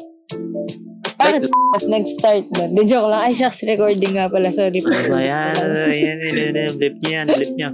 Bakit 1.21 1.47
nag-start 1.87 2.45
doon? 2.57 2.75
De 2.75 2.83
joke 2.83 3.07
lang. 3.07 3.23
Ay, 3.31 3.37
shucks, 3.37 3.63
recording 3.63 4.19
nga 4.19 4.27
pala. 4.27 4.51
Sorry 4.51 4.83
po. 4.83 4.91
Ano 4.91 5.15
ba 5.15 5.21
yan? 5.23 5.55
Yan, 5.55 5.71
yan, 5.95 6.19
yan, 6.19 6.55
yan. 6.57 6.73
Blip 6.75 6.97
niya 6.99 7.13
yan. 7.13 7.27
Blip 7.31 7.53
niya. 7.55 7.71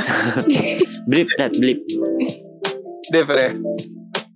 blip 1.10 1.28
that, 1.36 1.52
blip. 1.58 1.80
Hindi, 3.10 3.20
pre. 3.26 3.46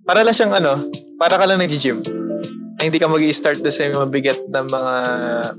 Para 0.05 0.21
lang 0.21 0.35
siyang 0.35 0.53
ano, 0.53 0.91
para 1.17 1.39
ka 1.39 1.47
lang 1.47 1.63
nag-gym. 1.63 2.03
Na 2.77 2.81
hindi 2.83 2.99
ka 2.99 3.07
mag 3.07 3.23
start 3.31 3.63
doon 3.63 3.73
sa 3.73 3.89
mabigat 3.95 4.37
na 4.51 4.61
mga 4.61 4.93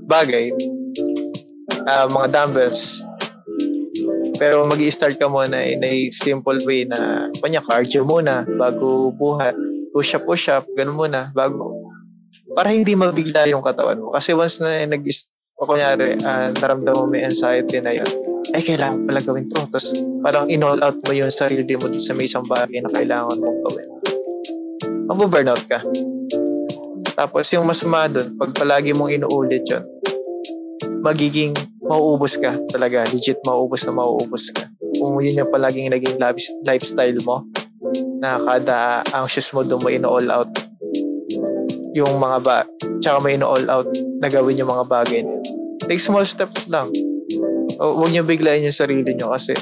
bagay, 0.06 0.52
ah, 1.88 2.06
mga 2.06 2.26
dumbbells. 2.30 3.02
Pero 4.36 4.68
mag 4.68 4.80
start 4.92 5.16
ka 5.16 5.28
muna 5.28 5.64
in 5.64 5.80
a 5.80 5.92
simple 6.12 6.60
way 6.68 6.84
na, 6.84 7.28
kanya, 7.40 7.64
cardio 7.64 8.04
muna, 8.04 8.44
bago 8.60 9.12
buhat. 9.12 9.56
Push-up, 9.96 10.28
push-up, 10.28 10.64
ganun 10.76 10.96
muna, 10.96 11.32
bago. 11.32 11.72
Para 12.52 12.72
hindi 12.72 12.92
mabigla 12.92 13.48
yung 13.48 13.64
katawan 13.64 14.00
mo. 14.00 14.12
Kasi 14.12 14.36
once 14.36 14.60
na 14.60 14.84
nag 14.84 15.04
o 15.56 15.64
kunyari, 15.64 16.20
uh, 16.20 16.52
naramdaman 16.60 17.00
mo 17.00 17.04
may 17.08 17.24
anxiety 17.24 17.80
na 17.80 17.96
yun, 17.96 18.08
ay, 18.52 18.62
kailangan 18.62 19.08
pala 19.08 19.20
gawin 19.24 19.48
to. 19.48 19.58
Tapos, 19.72 19.96
parang 20.20 20.46
in-all 20.52 20.78
out 20.84 20.96
mo 21.02 21.10
yung 21.16 21.32
sarili 21.32 21.66
mo 21.74 21.88
sa 21.96 22.12
may 22.12 22.28
isang 22.28 22.44
bagay 22.46 22.78
na 22.84 22.92
kailangan 22.92 23.40
mong 23.40 23.60
gawin. 23.66 23.88
Mabu-burnout 25.08 25.64
ka. 25.66 25.80
Tapos, 27.16 27.48
yung 27.56 27.64
masama 27.64 28.06
doon, 28.06 28.36
pag 28.36 28.52
palagi 28.52 28.92
mong 28.92 29.10
inuulit 29.16 29.64
yun, 29.64 29.82
magiging 31.00 31.56
mauubos 31.86 32.34
ka 32.38 32.54
talaga. 32.70 33.06
Legit 33.10 33.38
mauubos 33.46 33.86
na 33.86 33.92
mauubos 33.94 34.50
ka. 34.54 34.66
Kung 34.98 35.18
yun 35.22 35.40
yung 35.40 35.50
palaging 35.50 35.92
naging 35.92 36.18
lifestyle 36.66 37.18
mo, 37.22 37.46
na 38.20 38.40
kada 38.42 39.04
anxious 39.12 39.52
mo 39.52 39.62
doon 39.62 39.80
mo 39.82 39.88
in-all 39.92 40.28
out 40.32 40.50
yung 41.96 42.20
mga 42.20 42.38
ba 42.44 42.56
tsaka 43.00 43.24
mo 43.24 43.28
in-all 43.32 43.64
out 43.72 43.88
na 44.20 44.28
gawin 44.28 44.60
yung 44.60 44.68
mga 44.68 44.84
bagay 44.88 45.24
niyo. 45.24 45.40
Take 45.88 46.02
small 46.02 46.28
steps 46.28 46.68
lang. 46.68 46.92
O, 47.80 48.00
huwag 48.00 48.12
niyo 48.12 48.24
biglayin 48.24 48.68
yung 48.68 48.76
sarili 48.76 49.16
niyo 49.16 49.32
kasi 49.32 49.56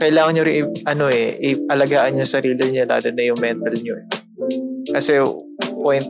kailangan 0.00 0.32
niyo 0.34 0.44
rin 0.44 0.64
ano 0.88 1.08
eh, 1.08 1.56
alagaan 1.72 2.20
yung 2.20 2.28
sarili 2.28 2.60
niyo 2.68 2.84
lalo 2.84 3.08
na 3.12 3.24
yung 3.24 3.40
mental 3.40 3.72
niyo 3.80 3.96
eh. 3.96 4.06
Kasi 4.92 5.20
point 5.80 6.04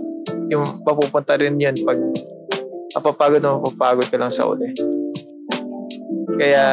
yung 0.50 0.82
papupunta 0.82 1.38
rin 1.38 1.58
yun 1.58 1.76
pag 1.86 1.98
mapapagod 2.96 3.40
na 3.40 3.57
mapapagod 3.57 4.09
ka 4.09 4.16
lang 4.20 4.33
sa 4.33 4.48
uli. 4.48 4.72
Kaya 6.37 6.64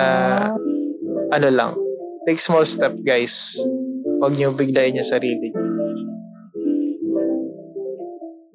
ano 1.29 1.47
lang, 1.51 1.71
take 2.25 2.41
small 2.41 2.65
step 2.65 2.95
guys. 3.05 3.60
Huwag 4.19 4.36
niyo 4.36 4.51
biglayin 4.51 4.99
yung 4.99 5.08
sarili. 5.08 5.49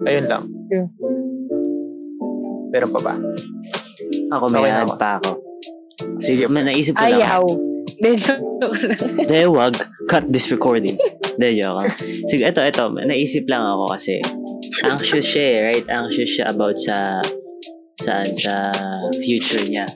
Ayun 0.05 0.27
lang. 0.29 0.45
Yeah. 0.69 0.89
Meron 2.75 2.91
pa 2.93 3.01
ba? 3.01 3.15
Ako 4.35 4.45
may 4.51 4.67
Okay 4.67 4.75
ako. 4.83 4.95
pa 4.99 5.11
ako. 5.23 5.31
Sige, 6.21 6.45
may 6.51 6.67
naisip 6.67 6.99
ko 6.99 7.07
lang. 7.07 7.23
Ayaw. 7.23 7.45
Lang. 8.03 8.41
De, 9.31 9.47
wag. 9.47 9.75
Cut 10.11 10.27
this 10.29 10.51
recording. 10.51 10.99
De, 11.39 11.49
joke. 11.55 11.89
Sige, 12.29 12.51
ito, 12.51 12.61
ito. 12.61 12.85
Naisip 12.93 13.47
lang 13.47 13.63
ako 13.63 13.95
kasi 13.95 14.19
anxious 14.83 15.25
siya 15.25 15.45
eh, 15.47 15.59
right? 15.63 15.87
Anxious 15.87 16.31
siya 16.35 16.51
about 16.51 16.77
sa 16.77 17.23
saan 18.01 18.31
sa 18.35 18.73
future 19.23 19.63
niya. 19.67 19.87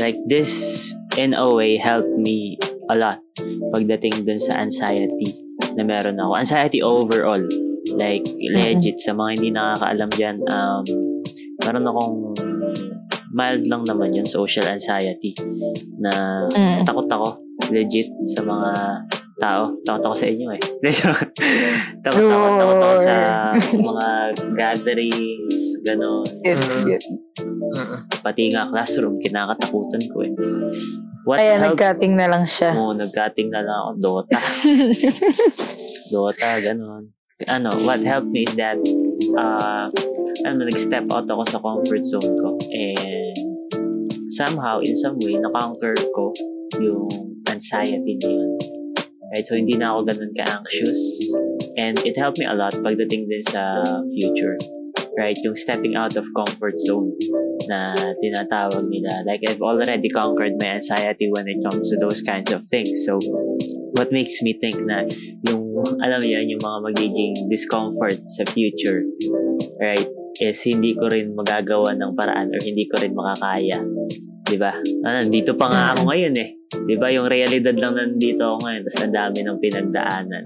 Like 0.00 0.18
this, 0.26 0.92
in 1.16 1.32
a 1.32 1.46
way, 1.48 1.76
helped 1.78 2.12
me 2.18 2.58
a 2.90 2.96
lot 2.98 3.22
pagdating 3.72 4.26
dun 4.26 4.40
sa 4.40 4.60
anxiety 4.60 5.32
na 5.78 5.86
meron 5.86 6.20
ako. 6.20 6.32
Anxiety 6.36 6.80
overall. 6.82 7.42
Like, 7.96 8.24
legit, 8.40 9.02
sa 9.02 9.12
mga 9.12 9.30
hindi 9.38 9.48
nakakaalam 9.50 10.10
dyan, 10.14 10.36
um, 10.48 10.82
meron 11.66 11.88
akong 11.88 12.16
mild 13.32 13.64
lang 13.66 13.82
naman 13.88 14.12
yun, 14.12 14.28
social 14.28 14.68
anxiety 14.68 15.32
na 15.98 16.44
Mm. 16.52 16.84
takot 16.84 17.08
ako 17.08 17.40
legit 17.72 18.12
sa 18.36 18.44
mga 18.44 18.70
tao. 19.40 19.72
Takot 19.86 20.02
ako 20.10 20.16
sa 20.16 20.26
inyo 20.28 20.48
eh. 20.52 20.62
takot 22.04 22.24
ako, 22.26 22.46
takot 22.58 22.78
ako 22.80 22.96
sa 23.00 23.14
mga 23.72 24.08
gatherings, 24.56 25.58
gano'n. 25.84 26.28
Mm-mm. 26.44 27.08
Pati 28.20 28.52
nga 28.52 28.68
classroom, 28.68 29.16
kinakatakutan 29.22 30.02
ko 30.12 30.16
eh. 30.26 30.32
What 31.22 31.38
Kaya 31.38 31.54
helped 31.62 31.78
nagkating 31.78 32.18
na 32.18 32.26
lang 32.26 32.42
siya. 32.42 32.74
mo, 32.74 32.90
nagkating 32.90 33.54
na 33.54 33.62
lang 33.62 33.76
ako, 33.78 33.90
Dota. 34.02 34.38
Dota, 36.12 36.48
gano'n. 36.58 37.04
Ano, 37.46 37.70
what 37.86 38.02
helped 38.02 38.30
me 38.30 38.42
is 38.42 38.54
that, 38.58 38.78
uh, 39.38 39.86
ano, 40.46 40.60
nag-step 40.66 41.06
out 41.14 41.30
ako 41.30 41.42
sa 41.46 41.58
comfort 41.62 42.02
zone 42.02 42.34
ko. 42.42 42.58
And 42.74 43.38
somehow, 44.34 44.82
in 44.82 44.98
some 44.98 45.18
way, 45.22 45.38
na-conquer 45.38 45.94
ko 46.10 46.34
yung 46.82 47.06
anxiety 47.46 48.18
na 48.18 48.28
yun. 48.30 48.50
Right? 49.32 49.44
So, 49.48 49.56
hindi 49.56 49.80
na 49.80 49.96
ako 49.96 50.12
ganun 50.12 50.32
ka-anxious. 50.36 51.00
And 51.80 51.96
it 52.04 52.20
helped 52.20 52.36
me 52.36 52.44
a 52.44 52.52
lot 52.52 52.76
pagdating 52.84 53.32
din 53.32 53.42
sa 53.48 53.80
future. 54.12 54.60
Right? 55.16 55.36
Yung 55.44 55.56
stepping 55.56 55.96
out 55.96 56.16
of 56.20 56.28
comfort 56.36 56.76
zone 56.76 57.16
na 57.68 57.96
tinatawag 58.20 58.84
nila. 58.88 59.24
Like, 59.24 59.40
I've 59.48 59.64
already 59.64 60.08
conquered 60.08 60.56
my 60.60 60.76
anxiety 60.76 61.32
when 61.32 61.48
it 61.48 61.64
comes 61.64 61.88
to 61.90 61.96
those 61.96 62.20
kinds 62.20 62.52
of 62.52 62.64
things. 62.68 63.04
So, 63.08 63.16
what 63.96 64.12
makes 64.12 64.40
me 64.42 64.56
think 64.60 64.80
na 64.84 65.04
yung, 65.48 65.62
alam 66.04 66.20
yun, 66.24 66.48
yung 66.52 66.62
mga 66.62 66.78
magiging 66.92 67.34
discomfort 67.48 68.20
sa 68.36 68.44
future, 68.52 69.04
right, 69.80 70.08
is 70.40 70.58
hindi 70.64 70.96
ko 70.96 71.12
rin 71.12 71.36
magagawa 71.36 71.92
ng 71.96 72.12
paraan 72.16 72.48
or 72.52 72.60
hindi 72.64 72.88
ko 72.88 73.00
rin 73.00 73.12
makakaya. 73.12 73.80
Di 74.42 74.56
ba? 74.58 74.74
Ah, 75.06 75.22
dito 75.22 75.54
pa 75.54 75.66
nga 75.70 75.82
ako 75.94 76.10
ngayon 76.10 76.34
eh. 76.38 76.48
Di 76.86 76.94
ba? 76.98 77.08
Yung 77.12 77.30
realidad 77.30 77.76
lang 77.78 77.94
nandito 77.94 78.42
ako 78.42 78.66
ngayon, 78.66 78.82
tapos 78.86 79.00
ang 79.02 79.14
dami 79.14 79.38
ng 79.44 79.58
pinagdaanan. 79.62 80.44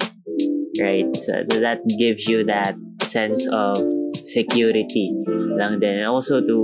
Right? 0.76 1.08
So, 1.16 1.32
that 1.56 1.80
gives 1.96 2.28
you 2.28 2.44
that 2.44 2.76
sense 3.08 3.48
of 3.48 3.80
security 4.28 5.14
lang 5.56 5.80
din. 5.80 6.04
And 6.04 6.12
also 6.12 6.44
to, 6.44 6.56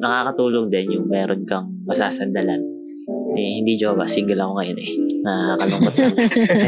nakakatulong 0.00 0.72
din 0.72 0.96
yung 0.96 1.06
meron 1.12 1.44
kang 1.44 1.68
masasandalan. 1.84 2.64
Eh, 3.36 3.60
hindi 3.60 3.76
jowa, 3.76 4.08
single 4.08 4.40
ako 4.40 4.52
ngayon 4.56 4.78
eh. 4.80 4.90
Nakakalungkot 5.20 5.94
lang. 6.00 6.14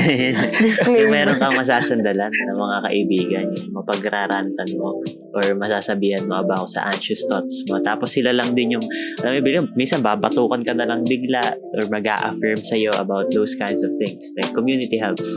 yung 1.00 1.12
meron 1.12 1.40
kang 1.40 1.56
masasandalan 1.56 2.28
ng 2.28 2.58
mga 2.60 2.78
kaibigan, 2.84 3.44
yung 3.56 3.72
mapagrarantan 3.72 4.70
mo 4.76 5.00
or 5.36 5.44
masasabihan 5.56 6.24
mo 6.24 6.40
about 6.40 6.68
sa 6.70 6.88
anxious 6.88 7.24
thoughts 7.28 7.64
mo. 7.68 7.80
Tapos 7.84 8.14
sila 8.14 8.32
lang 8.32 8.56
din 8.56 8.78
yung, 8.78 8.84
alam 9.20 9.38
mo, 9.38 9.44
bigla, 9.44 9.60
minsan 9.76 10.00
babatukan 10.00 10.64
ka 10.64 10.72
na 10.72 10.88
lang 10.88 11.04
bigla 11.04 11.56
or 11.78 11.82
mag 11.92 12.06
affirm 12.08 12.60
sa'yo 12.60 12.92
about 12.96 13.28
those 13.32 13.52
kinds 13.56 13.84
of 13.84 13.92
things. 14.00 14.32
Like, 14.40 14.52
community 14.56 14.96
helps. 14.96 15.28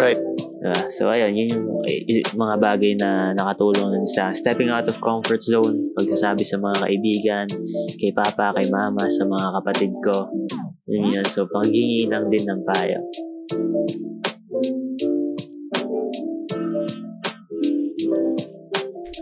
Right. 0.00 0.20
Diba? 0.60 0.80
So, 0.92 1.08
ayun, 1.08 1.32
yun 1.36 1.48
yung 1.56 1.66
mga 2.36 2.54
bagay 2.60 2.92
na 3.00 3.32
nakatulong 3.32 4.04
sa 4.04 4.28
stepping 4.32 4.68
out 4.68 4.84
of 4.88 5.00
comfort 5.00 5.40
zone, 5.40 5.92
pagsasabi 5.96 6.44
sa 6.44 6.60
mga 6.60 6.84
kaibigan, 6.84 7.46
kay 7.96 8.12
papa, 8.12 8.52
kay 8.52 8.68
mama, 8.68 9.08
sa 9.08 9.24
mga 9.24 9.48
kapatid 9.60 9.92
ko. 10.04 10.28
Yun 10.84 11.16
yun. 11.16 11.26
So, 11.28 11.48
panghingi 11.48 12.12
lang 12.12 12.28
din 12.28 12.44
ng 12.44 12.60
payo. 12.68 13.00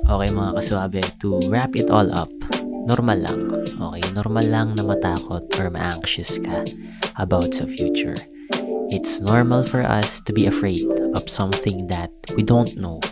Okay 0.08 0.32
mga 0.32 0.56
kaswabe, 0.56 1.04
to 1.20 1.36
wrap 1.52 1.76
it 1.76 1.92
all 1.92 2.08
up, 2.16 2.32
normal 2.88 3.20
lang. 3.20 3.52
Okay, 3.76 4.00
normal 4.16 4.40
lang 4.48 4.72
na 4.72 4.80
matakot 4.80 5.44
or 5.60 5.68
ma-anxious 5.68 6.40
ka 6.40 6.64
about 7.20 7.52
sa 7.52 7.68
future. 7.68 8.16
It's 8.88 9.20
normal 9.20 9.68
for 9.68 9.84
us 9.84 10.24
to 10.24 10.32
be 10.32 10.48
afraid 10.48 10.88
of 11.12 11.28
something 11.28 11.92
that 11.92 12.08
we 12.32 12.40
don't 12.40 12.72
know 12.80 13.04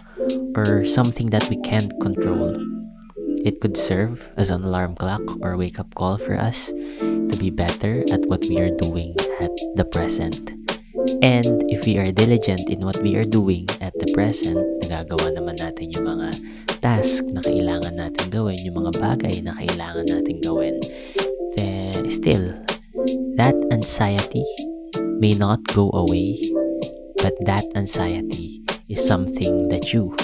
or 0.56 0.88
something 0.88 1.28
that 1.36 1.44
we 1.52 1.60
can't 1.60 1.92
control. 2.00 2.56
It 3.44 3.60
could 3.60 3.76
serve 3.76 4.32
as 4.40 4.48
an 4.48 4.64
alarm 4.64 4.96
clock 4.96 5.20
or 5.44 5.60
wake 5.60 5.76
up 5.76 5.92
call 5.92 6.16
for 6.16 6.32
us 6.32 6.72
to 7.04 7.36
be 7.36 7.52
better 7.52 8.08
at 8.08 8.24
what 8.24 8.48
we 8.48 8.56
are 8.56 8.72
doing 8.72 9.12
at 9.44 9.52
the 9.76 9.84
present. 9.84 10.48
And 11.20 11.60
if 11.68 11.84
we 11.84 12.00
are 12.00 12.10
diligent 12.10 12.72
in 12.72 12.80
what 12.80 13.04
we 13.04 13.20
are 13.20 13.28
doing 13.28 13.68
at 13.84 13.92
the 14.00 14.08
present, 14.16 14.56
nagagawa 14.80 15.36
naman 15.36 15.60
natin 15.60 15.92
yung 15.92 16.08
mga 16.08 16.32
task 16.80 17.24
na 17.30 17.40
kailangan 17.40 17.96
natin 17.96 18.28
gawin, 18.28 18.60
yung 18.64 18.82
mga 18.84 18.92
bagay 19.00 19.40
na 19.44 19.52
kailangan 19.56 20.06
natin 20.08 20.36
gawin, 20.40 20.76
then 21.56 22.08
still, 22.10 22.52
that 23.36 23.56
anxiety 23.72 24.44
may 25.20 25.34
not 25.34 25.60
go 25.72 25.90
away, 25.92 26.40
but 27.22 27.32
that 27.44 27.64
anxiety 27.74 28.60
is 28.88 29.00
something 29.00 29.68
that 29.68 29.92
you 29.92 30.14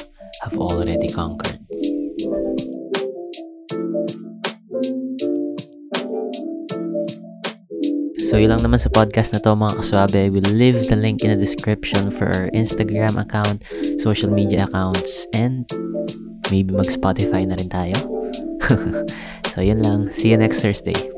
have 0.42 0.56
already 0.58 1.08
conquered. 1.08 1.62
So 8.32 8.40
yun 8.40 8.48
lang 8.48 8.64
naman 8.64 8.80
sa 8.80 8.88
podcast 8.88 9.36
na 9.36 9.44
to 9.44 9.52
mga 9.52 9.76
kaswabe. 9.76 10.32
We'll 10.32 10.56
leave 10.56 10.88
the 10.88 10.96
link 10.96 11.20
in 11.20 11.28
the 11.28 11.36
description 11.36 12.08
for 12.08 12.32
our 12.32 12.48
Instagram 12.56 13.20
account, 13.20 13.60
social 14.02 14.34
media 14.34 14.66
accounts, 14.66 15.30
and 15.30 15.70
maybe 16.50 16.74
mag-Spotify 16.74 17.46
na 17.46 17.54
rin 17.54 17.70
tayo. 17.70 17.96
so 19.54 19.62
yun 19.62 19.78
lang. 19.86 20.10
See 20.10 20.34
you 20.34 20.36
next 20.36 20.58
Thursday. 20.58 21.11